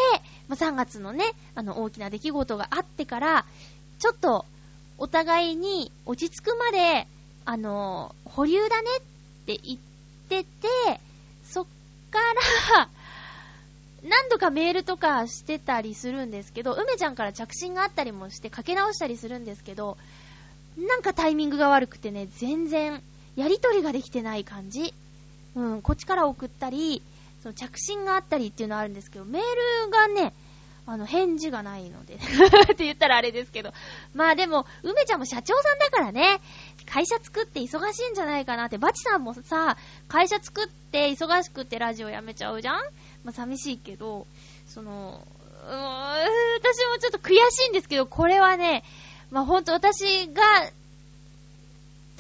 [0.48, 3.46] まあ、3月のね、あの、大きな出来事があってから、
[4.00, 4.46] ちょっと、
[4.98, 7.08] お互いに落ち着くまで、
[7.44, 9.02] あの、保留だねっ
[9.46, 9.80] て言っ
[10.30, 11.02] てて、
[11.44, 11.66] そっ
[12.10, 12.20] か
[12.78, 12.90] ら、
[14.04, 19.98] 何度かメールとかしてたりするんですけど、梅ちゃんから着信があったりもしてかけ直したりするんですけど、
[20.78, 23.04] なんかタイミングが悪くてね、全然
[23.36, 24.94] やりとりができてない感じ。
[25.56, 27.02] うん、こっちから送ったり、
[27.42, 29.42] その着信があったりっていうのはあるんですけど、メー
[29.86, 30.34] ルがね、
[30.88, 32.16] あの、返事がないので
[32.74, 33.72] って言ったらあれですけど。
[34.14, 36.42] まあでも、梅ちゃんも社長さんだからね、
[36.86, 39.78] 会社作って忙しいんじゃないかなって、バチさんもさ、
[40.08, 42.76] 会社作って忙しくってラジオやめちゃうじゃん？
[43.24, 44.26] まあ寂しいけど、
[44.68, 45.26] その、
[45.64, 48.84] うーん、私もちょっと悔しいんですけど、これはね、
[49.30, 50.42] まあほんと私が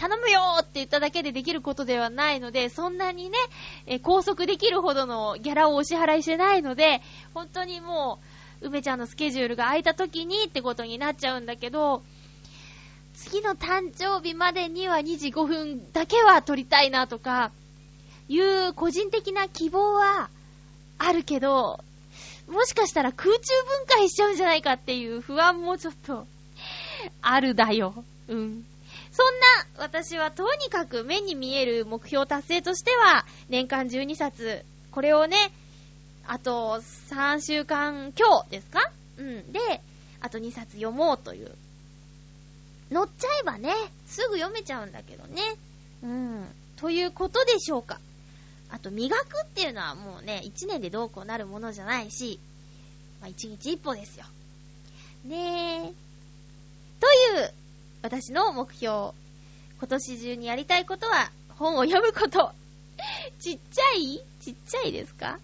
[0.02, 3.38] 頼むよって言っただけでできることではないので、そんなにね、
[3.86, 7.04] え拘束できるほどのギャラをお支払いしてないので、
[7.36, 8.18] 本当にも
[8.64, 12.02] う、梅ちゃんのスケジュールが空いた時にってことになっちゃうんだけど、
[13.14, 17.52] 次の誕生日までには2時5分だけは撮りたいなとか、
[18.28, 20.32] いう個人的な希望は
[20.98, 21.80] あるけど、
[22.48, 26.26] もしかしたら空中分解しちゃうんじゃないかっていう不安もちょっと、
[27.22, 28.04] あるだよ。
[28.30, 28.66] うん。
[29.12, 29.26] そん
[29.78, 35.52] な私はとにかく目に見える目標達成としては、年間12冊、これをね、
[36.28, 38.92] あと3週間今日ですか？
[39.18, 39.52] うん。
[39.52, 39.60] で、
[40.22, 41.52] あと2冊読もうという。
[42.92, 43.74] 乗っちゃえばね、
[44.08, 45.42] すぐ読めちゃうんだけどね。
[46.04, 46.46] うん。
[46.78, 48.00] ということでしょうか。
[48.70, 52.40] あと、磨くっていうのはもうね、1年でどうこうなるものじゃないし、
[53.22, 54.26] まあ、1日1歩ですよ。
[55.26, 55.94] ねえ。
[57.00, 57.54] という
[58.02, 59.12] 私の目標。
[59.80, 62.52] 今年中にやりたいことは、本を読むこと。
[63.40, 64.22] ちっちゃい？
[64.42, 65.40] ちっちゃいですか？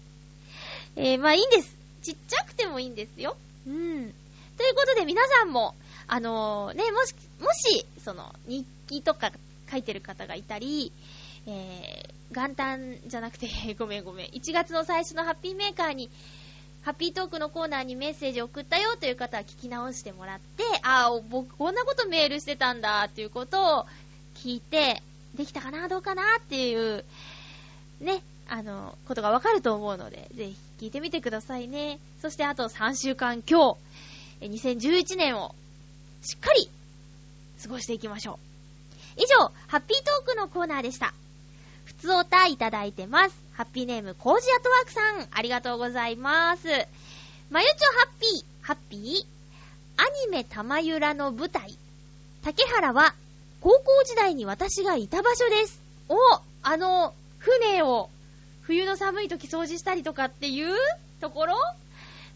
[0.96, 1.76] えー、まあいいんです。
[2.02, 3.36] ちっちゃくてもいいんですよ。
[3.66, 4.14] うん。
[4.56, 5.74] ということで皆さんも、
[6.08, 9.30] あのー、ね、もし、もし、その、日記とか
[9.70, 10.90] 書いてる方がいたり、
[11.46, 13.48] えー、元旦じゃなくて、
[13.78, 14.26] ごめんごめん。
[14.28, 16.10] 1月の最初のハッピーメーカーに、
[16.82, 23.86] ハッピートークのコーナーにメッセージ送ったよという方は聞き直してもらって、ああ、僕こんなことメールしてたんだっていうことを
[24.34, 25.02] 聞いて、
[25.34, 27.04] できたかなどうかなっていう、
[28.00, 31.98] ね、あの、ことがわかると思うので、ぜひ聞いてみてくださいね。
[32.22, 33.76] そしてあと3週間今
[34.40, 35.54] 日、2011年を
[36.22, 36.70] しっかり
[37.62, 38.38] 過ごしていきましょ
[39.18, 39.22] う。
[39.22, 41.12] 以上、ハッピートークのコーナーでした。
[41.84, 43.47] ふつおたいただいてます。
[43.58, 46.68] ハッピーネーム、コージアトワークさん、ありがとうございます。
[47.50, 49.26] まゆちょハッピー、ハッピー？
[50.00, 51.76] アニメ玉ゆらの舞台。
[52.44, 53.16] 竹原は、
[53.60, 55.82] 高校時代に私がいた場所です。
[56.08, 56.14] お、
[56.62, 58.10] あの、船を、
[58.62, 60.72] 冬の寒い時掃除したりとかっていう？
[61.20, 61.56] ところ？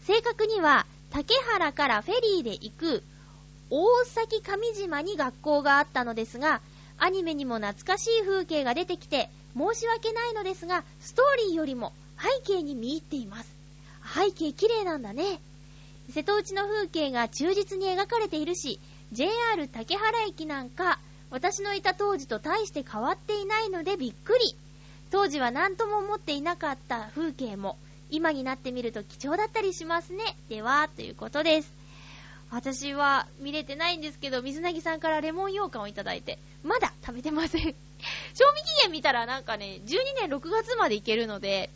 [0.01, 3.01] 正確には、竹原からフェリーで行く、
[3.69, 6.59] 大崎上島に学校があったのですが、
[7.03, 13.53] アニメにも懐かしい風景が出てきて、申し訳ないのですが、ストーリーよりも背景に見入っています。
[14.15, 15.41] 背景綺麗なんだね。
[16.11, 18.79] 瀬戸内の風景が忠実に描かれているし、
[19.11, 20.97] JR 竹原駅なんか、
[21.29, 24.55] 私のいた当時と大して変わっていないのでびっくり。
[25.11, 27.77] 当時は何とも思っていなかった風景も、
[28.11, 30.37] 今になってみると貴重だったりしますね。
[30.47, 31.82] では、ということです。
[32.53, 37.61] 私は見れてないんですけど、水なぎさんからレモン羊羹をいただいて、まだ食べてません。
[38.35, 41.71] 賞味期限見たらなんかね、12年6月までいけるので、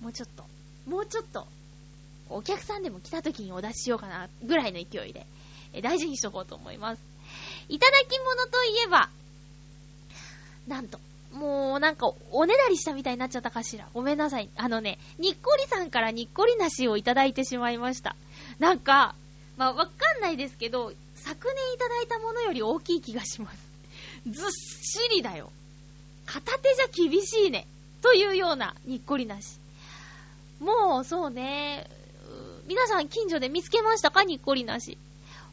[0.00, 0.46] もうちょっと、
[0.86, 1.46] もうちょっと、
[2.30, 5.26] お客さんでも来た時にお出ししようかな、ぐらいの勢いで、
[5.74, 7.02] え大事にしとこうと思います。
[7.68, 9.10] いただき物といえば、
[10.66, 10.98] なんと、
[11.30, 13.86] もうなんかおねだりしたみたいになっちゃったかしら。
[13.92, 14.48] ごめんなさい。
[14.56, 18.16] あのね、にっこりさんからにっこりなしをいただいてしまいました。
[18.58, 19.14] なんか、
[19.56, 23.58] まあわかんないですけど、昨年いただいたものより大きい気がします。
[24.28, 25.52] ずっしりだよ。
[26.26, 27.66] 片手じゃ厳しいね。
[28.02, 29.58] というようなにっこりなし。
[30.60, 31.88] もう、そうね。
[32.66, 34.24] 皆さん近所で見つけましたか？
[34.24, 34.98] にっこりなし。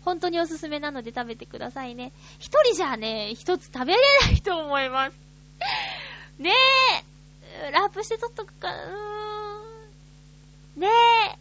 [0.04, 2.12] 本当におすすめなので食べてくださいね。
[2.40, 5.14] 一人じゃね、一つ食べれないと思います。
[6.40, 6.52] ね
[7.68, 7.72] え。
[7.72, 8.70] ラップして撮っとくか。
[8.70, 11.41] うーんねえ。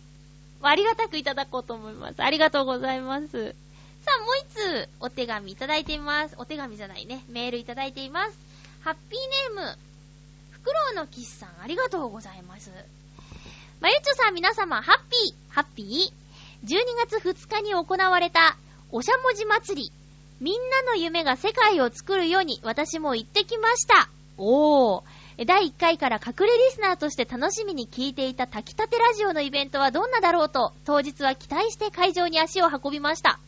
[0.62, 2.22] ありがたくいただこうと思います。
[2.22, 3.54] ありがとうございます。
[4.04, 6.34] さあ、もう一つお手紙いただいています。
[6.38, 7.24] お手紙じゃないね。
[7.28, 8.38] メールいただいています。
[8.82, 9.78] ハッピーネーム、
[10.50, 12.70] フクロウのキスさん、ありがとうございます。
[13.80, 18.56] まゆちょさん、皆様、ハッピー、ハッピー ?12 月2日に行われた、
[18.90, 19.92] おしゃもじ祭り。
[20.40, 24.08] みんなの夢が世界を作るように、私も行ってきました。
[24.38, 25.02] おー。
[25.46, 33.38] 第1回から隠れリスナーとして楽しみに聞いていた炊きたてラジオのイベントはどんなだろうと、当日は期待して会場に足を運びました。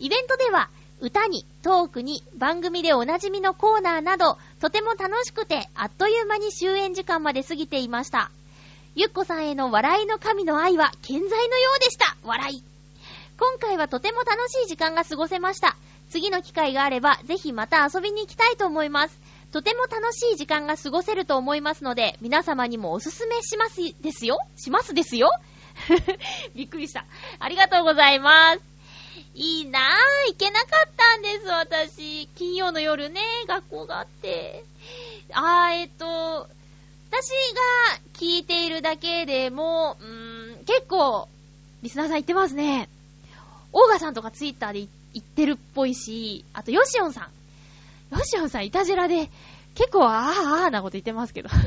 [0.00, 0.68] イベントでは、
[1.00, 8.32] 歌に、トークに、番組でおなじみのコーナーなど、とても楽しくて、あっという間に終演時間まで過ぎていました。
[8.96, 12.16] ゆっこさんへの笑いの神の愛は健在のようでした。
[12.24, 12.64] 笑い。
[13.38, 15.76] 今回はとても楽しい時間が過ごせました。
[16.10, 19.21] 次の機会があれば、ぜひまた遊びに行きたいと思います。
[19.52, 25.30] とても楽しい時間が過ごせると思いますので、皆様にもおすすめしますですよしますですよ
[26.56, 27.04] びっくりした。
[27.38, 28.60] ありがとうございます。
[29.34, 32.28] いいなぁ、行けなかったんです、私。
[32.34, 34.64] 金曜の夜ね、学校があって。
[35.32, 36.48] あー、えっと、
[37.10, 41.28] 私が聞いているだけでも、うーん、結構、
[41.82, 42.88] リスナーさん言ってますね。
[43.72, 47.41] オーガさんとかツイッターで言ってるっぽいし、あとヨシオンさん。
[48.12, 49.30] ヨシオンさん、イタジェラで、
[49.74, 51.48] 結構、あーあーなこと言ってますけど。
[51.50, 51.58] つい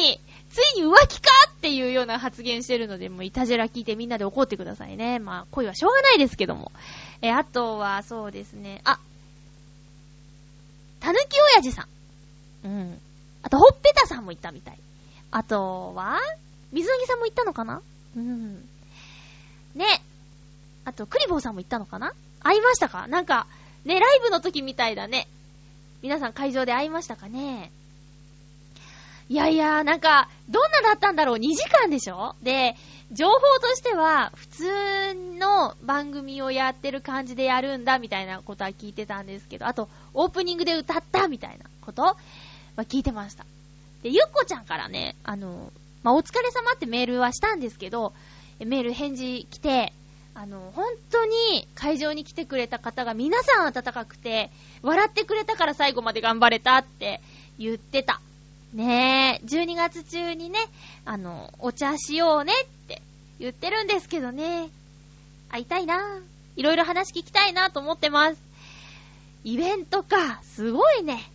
[0.00, 0.20] に、
[0.52, 5.18] ついに浮気かっていうような発言してるので、もうイタジェラ聞いてみんなで怒ってくださいね。
[5.18, 6.70] まあ、恋はしょうがないですけども。
[7.20, 8.80] え、あとは、そうですね。
[8.84, 9.00] あ、
[11.00, 11.88] たぬきおやじさん。
[12.66, 13.00] うん。
[13.42, 14.78] あと、ほっぺたさんも言ったみたい。
[15.32, 16.20] あとは、
[16.72, 17.82] 水なぎさんも言ったのかな？
[18.16, 18.68] うん。
[19.74, 20.00] ね。
[20.84, 22.12] あと、クリボーさんも言ったのかな？
[22.40, 23.06] 会いましたか？
[23.08, 23.46] なんか、
[23.84, 25.26] ね、ライブの時みたいだね。
[26.02, 27.70] 皆さん会場で会いましたかね？
[29.28, 32.34] いやいや、なんか、どんなだったんだろう ?2 時間でしょ？
[32.42, 32.76] で、
[33.10, 42.02] 情報としては、普通の番組をやってる感じでやるんだ、みたいなことは聞いてたんですけど、あと、オープニングで歌った、みたいなこと？
[42.02, 42.16] は
[42.78, 43.46] 聞いてました。
[44.02, 45.72] で、ゆっこちゃんからね、あの、
[46.02, 48.12] まあ、お疲れ様ってメールはしたんですけど、
[48.58, 49.94] メール返事来て、
[50.36, 54.50] あの、本当に会場に来てくれた方が皆さん温かくて、
[54.82, 57.20] 笑ってくれたから最後まで頑張れたって
[57.58, 58.20] 言ってた。
[58.72, 60.58] ねえ、12月中にね、
[61.04, 63.00] あの、お茶しようねって
[63.38, 64.70] 言ってるんですけどね。
[65.50, 66.18] 会いたいな。
[66.56, 68.36] いろいろ話聞きたいなと思ってます。
[69.44, 71.30] イベントか、すごいね。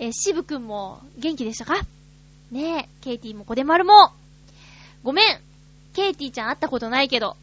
[0.00, 1.86] え、渋くんも元気でしたか？
[2.50, 4.12] ねえ、ケイティもコデマルも。
[5.04, 5.40] ごめん。
[5.92, 7.36] ケイティちゃん会ったことないけど。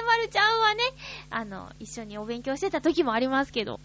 [0.00, 0.80] コデマルちゃんはね、
[1.30, 3.80] あの、一緒にお勉強してた時もありますけど。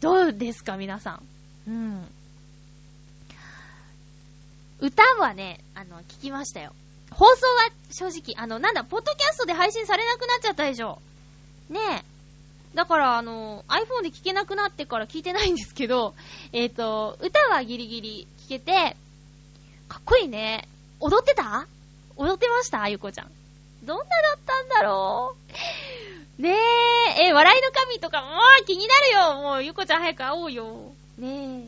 [0.00, 1.20] どうですか、皆さ
[1.66, 1.70] ん？
[1.70, 2.08] うん。
[4.80, 6.72] 歌はね、あの、聞きましたよ。
[7.10, 11.00] 放送は正直、あの、なんだ、ポッドキャストで配信されなくなっちゃったでしょ。
[11.70, 12.04] ねえ。
[12.74, 16.14] だから、あの、iPhone で聞けなくなってから聞いてないんですけど、
[16.52, 18.96] えっ、と、歌はギリギリ聞けて、
[19.88, 20.68] かっこいいね。
[21.00, 21.66] 踊ってた？
[22.16, 22.88] 踊ってました？
[22.88, 23.30] ゆこちゃん。
[23.88, 25.34] どんなだったんだろ
[26.38, 26.42] う？
[26.42, 28.28] ねえ、え、笑いの神とか、も
[28.60, 30.92] う気になるよもうゆこちゃん早く会おうよ。
[31.16, 31.64] ね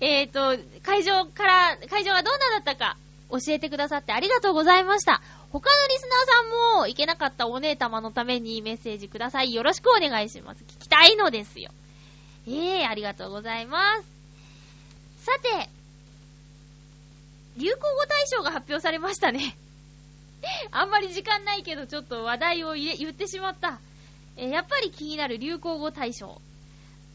[0.00, 0.20] え。
[0.20, 2.96] えっ、と、会場から、会場がどんなだったか、
[3.30, 5.20] 教えてくださってありがとうございました。
[5.50, 9.52] 他のリスナーさんも、いけなかったお姉様のためにメッセージください。
[9.52, 10.62] よろしくお願いします。
[10.62, 11.72] 聞きたいのですよ。
[12.46, 15.24] ええありがとうございます。
[15.24, 15.68] さて、
[17.56, 19.56] 流行語大賞が発表されましたね。
[20.70, 23.78] あんまり時間ないけど、ちょっと話題を言ってしまった。
[24.36, 26.40] えーやっぱり気になる流行語大賞。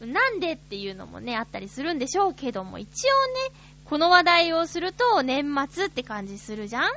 [0.00, 6.90] なんでっていうのもね、あったりするんでしょうけども、一応ね、この話題をすると年末って感じするじゃん？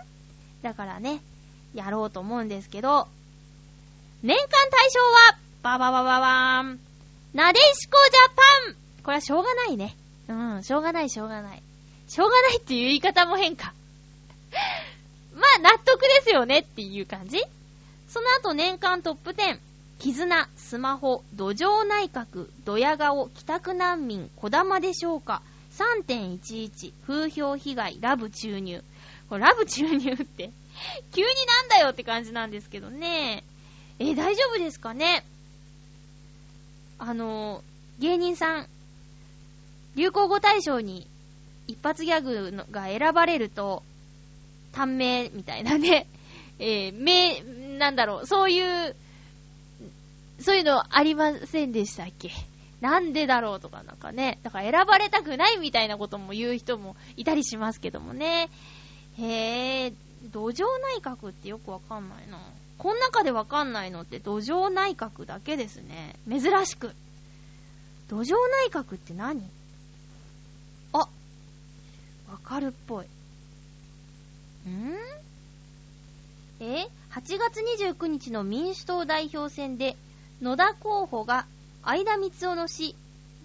[0.61, 1.21] だからね、
[1.73, 3.07] やろうと思うんですけど、
[4.21, 6.79] 年間大賞は、バババババーン、
[7.34, 8.36] なでしこジャ
[8.67, 9.95] パンこれはしょうがないね。
[10.27, 11.63] うん、しょうがないしょうがない。
[12.07, 13.73] しょうがないっていう言い方も変か。
[15.41, 17.39] まあ、納得ですよねっていう感じ？
[18.07, 19.59] その後年間トップ10。
[19.99, 25.41] 絆、スマホ、土壌内閣、ドヤ顔、帰宅難民、小玉でしょうか
[26.07, 28.83] ？3.11、風評被害、ラブ注入。
[29.29, 30.51] これラブ注入って、
[31.13, 33.43] 急になんだよって感じなんですけどね。
[33.99, 35.23] え大丈夫ですかね？
[36.97, 37.63] あの
[37.99, 38.67] 芸人さん、
[39.95, 41.07] 流行語大賞に
[41.67, 43.83] 一発ギャグが選ばれると、
[44.72, 46.07] 短命みたいなね、
[46.59, 47.41] えー、名、
[47.78, 48.95] なんだろう、そういう、
[50.39, 52.32] そういうのありませんでしたっけ？
[52.82, 58.49] なんでだろうとかなんかね、だから選ばれたくないみたいなことも言う人もいたりしますけどもね。
[59.19, 59.93] へえ、
[60.32, 60.63] 土壌
[60.95, 62.39] 内閣ってよくわかんないな。
[62.80, 66.15] こん中でわかんないのって土壌内閣だけですね。
[66.28, 66.95] 珍しく。
[68.09, 68.34] 土壌
[68.65, 69.47] 内閣って何？
[70.93, 71.07] あ、わ
[72.43, 73.05] かるっぽい。
[74.70, 74.95] ん？
[76.59, 79.95] え ?8 月29日の民主党代表選で、
[80.41, 81.45] 野田候補が
[81.84, 82.95] 相田光夫の詩、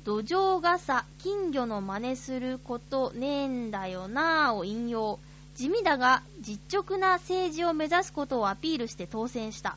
[0.05, 5.19] 土壌傘、金魚の真似することねえんだよなぁを引用。
[5.57, 9.77] 地味だが実直な政治を目指すことをアピールして当選した。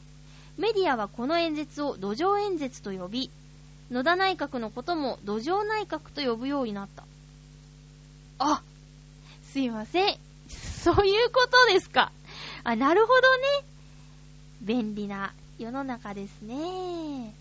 [0.57, 3.31] メディアはこの演説を土壌演説と呼び、
[3.89, 7.03] 野田内閣のことも土壌内閣と呼ぶようになった。
[8.39, 8.61] あ、
[9.43, 10.28] すいません。
[10.83, 12.11] そういうことですか。
[12.63, 13.43] あ、なるほどね。
[14.61, 17.33] 便利な世の中ですね。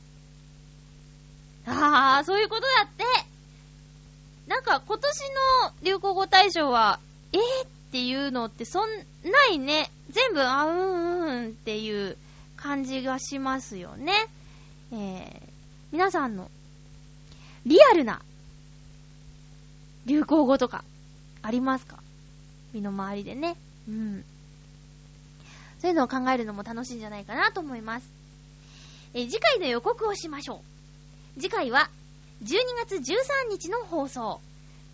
[1.66, 3.04] ああ、そういうことだって。
[4.46, 5.20] なんか今年
[5.62, 6.98] の流行語大賞は、
[7.32, 8.88] えーっていうのってそん、
[9.30, 9.90] ないね。
[10.10, 12.16] 全部、あ、うんうんっていう
[12.56, 14.12] 感じがしますよね。
[14.92, 15.48] えー、
[15.92, 16.50] 皆さんの
[17.66, 18.22] リアルな
[20.06, 20.82] 流行語とか
[21.42, 21.98] ありますか？
[22.72, 23.56] 身の回りでね。
[23.88, 24.24] うん。
[25.80, 28.08] そういうのを考えるのも楽しいんじゃないかなと思います。
[29.14, 30.62] え次回の予告をしましょ
[31.36, 31.40] う。
[31.40, 31.88] 次回は
[32.42, 34.40] 12月13日の放送。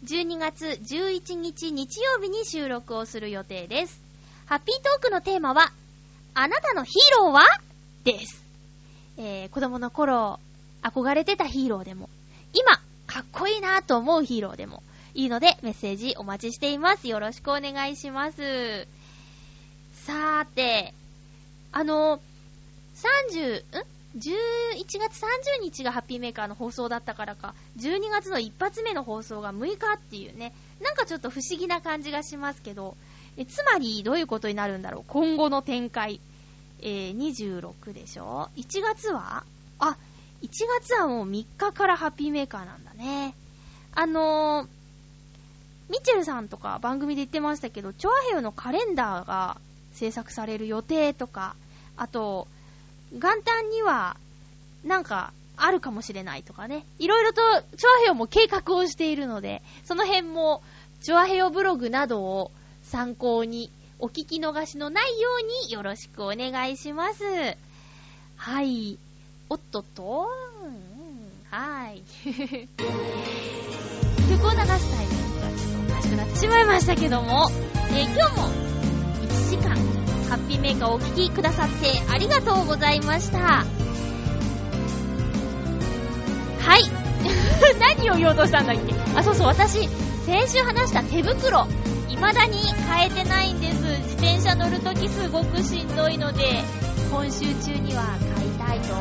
[0.04, 4.00] 12月11日日曜日に収録をする予定です。
[4.46, 5.72] ハッピートークのテーマは、
[6.34, 7.42] あなたのヒーローは？
[8.04, 8.42] です。
[9.16, 10.38] えー、子供の頃、
[10.82, 12.10] 憧れてたヒーローでも、
[12.52, 14.82] 今、かっこいいなと思うヒーローでも、
[15.14, 17.06] いいのでメッセージお待ちしています。
[17.06, 18.88] よろしくお願いします。
[20.04, 20.92] さーて、
[21.72, 22.20] あの、
[23.32, 23.64] 30、ん
[24.18, 30.52] ?11 月30日がハッピーメーカーの放送だったからか、12月の一発目の放送が6日っていうね、
[30.82, 32.96] なんかちょっと不思議な感じがしますけど、
[33.36, 36.20] えつまりどういうことになるんだろう今後の展開。
[36.80, 39.44] えー、26でしょ ?1 月は？
[39.78, 39.96] あ、
[40.42, 40.48] 1
[40.80, 43.34] 月はもう3日からハッピーメーカーなんだね。
[43.94, 44.68] あのー、
[45.88, 49.58] ミチェルさんとか番組で言ってましたけど、チョアヘヨのカレンダーが
[49.92, 51.56] 制作される予定とか、
[51.96, 52.48] あと、
[53.12, 54.16] 元旦には、
[54.84, 56.84] なんか、あるかもしれないとかね。
[56.98, 57.40] いろいろと、
[57.76, 60.62] チョアヘヨも計画をしているので、その辺も、
[61.00, 62.50] チョアヘヨブログなどを
[62.82, 63.70] 参考に、
[64.00, 67.22] お聞き逃しのないようによろしくお願いします。
[68.36, 68.98] はい。
[69.48, 70.28] おっとっと？
[70.64, 72.02] うん、はい。
[74.28, 75.23] 曲を流すタイ
[76.14, 77.50] くなってしまいましたけども、
[77.90, 78.48] えー今日も
[79.26, 79.74] 1時間、
[80.28, 83.38] ハッピーメーカーをお聴きくださってありがとうございました。
[83.38, 83.64] は
[86.78, 86.84] い。
[87.98, 88.94] 何を言おうとしたんだっけ？
[89.16, 89.88] あ、そうそう、私、
[90.26, 91.66] 先週話した手袋、
[92.08, 92.58] 未だに
[92.88, 93.82] 変えてないんです。
[93.82, 96.62] 自転車乗るときすごくしんどいので、
[97.10, 98.04] 今週中には
[98.36, 98.94] 買いたたいと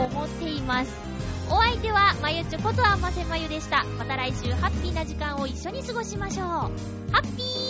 [0.00, 1.03] 思っています。
[1.50, 3.84] お相手は、まゆちょことあませまゆでした。
[3.98, 6.46] また来週ハッピーな時間を一緒に過ごしましょう。
[6.46, 6.70] ハ
[7.20, 7.63] ッピー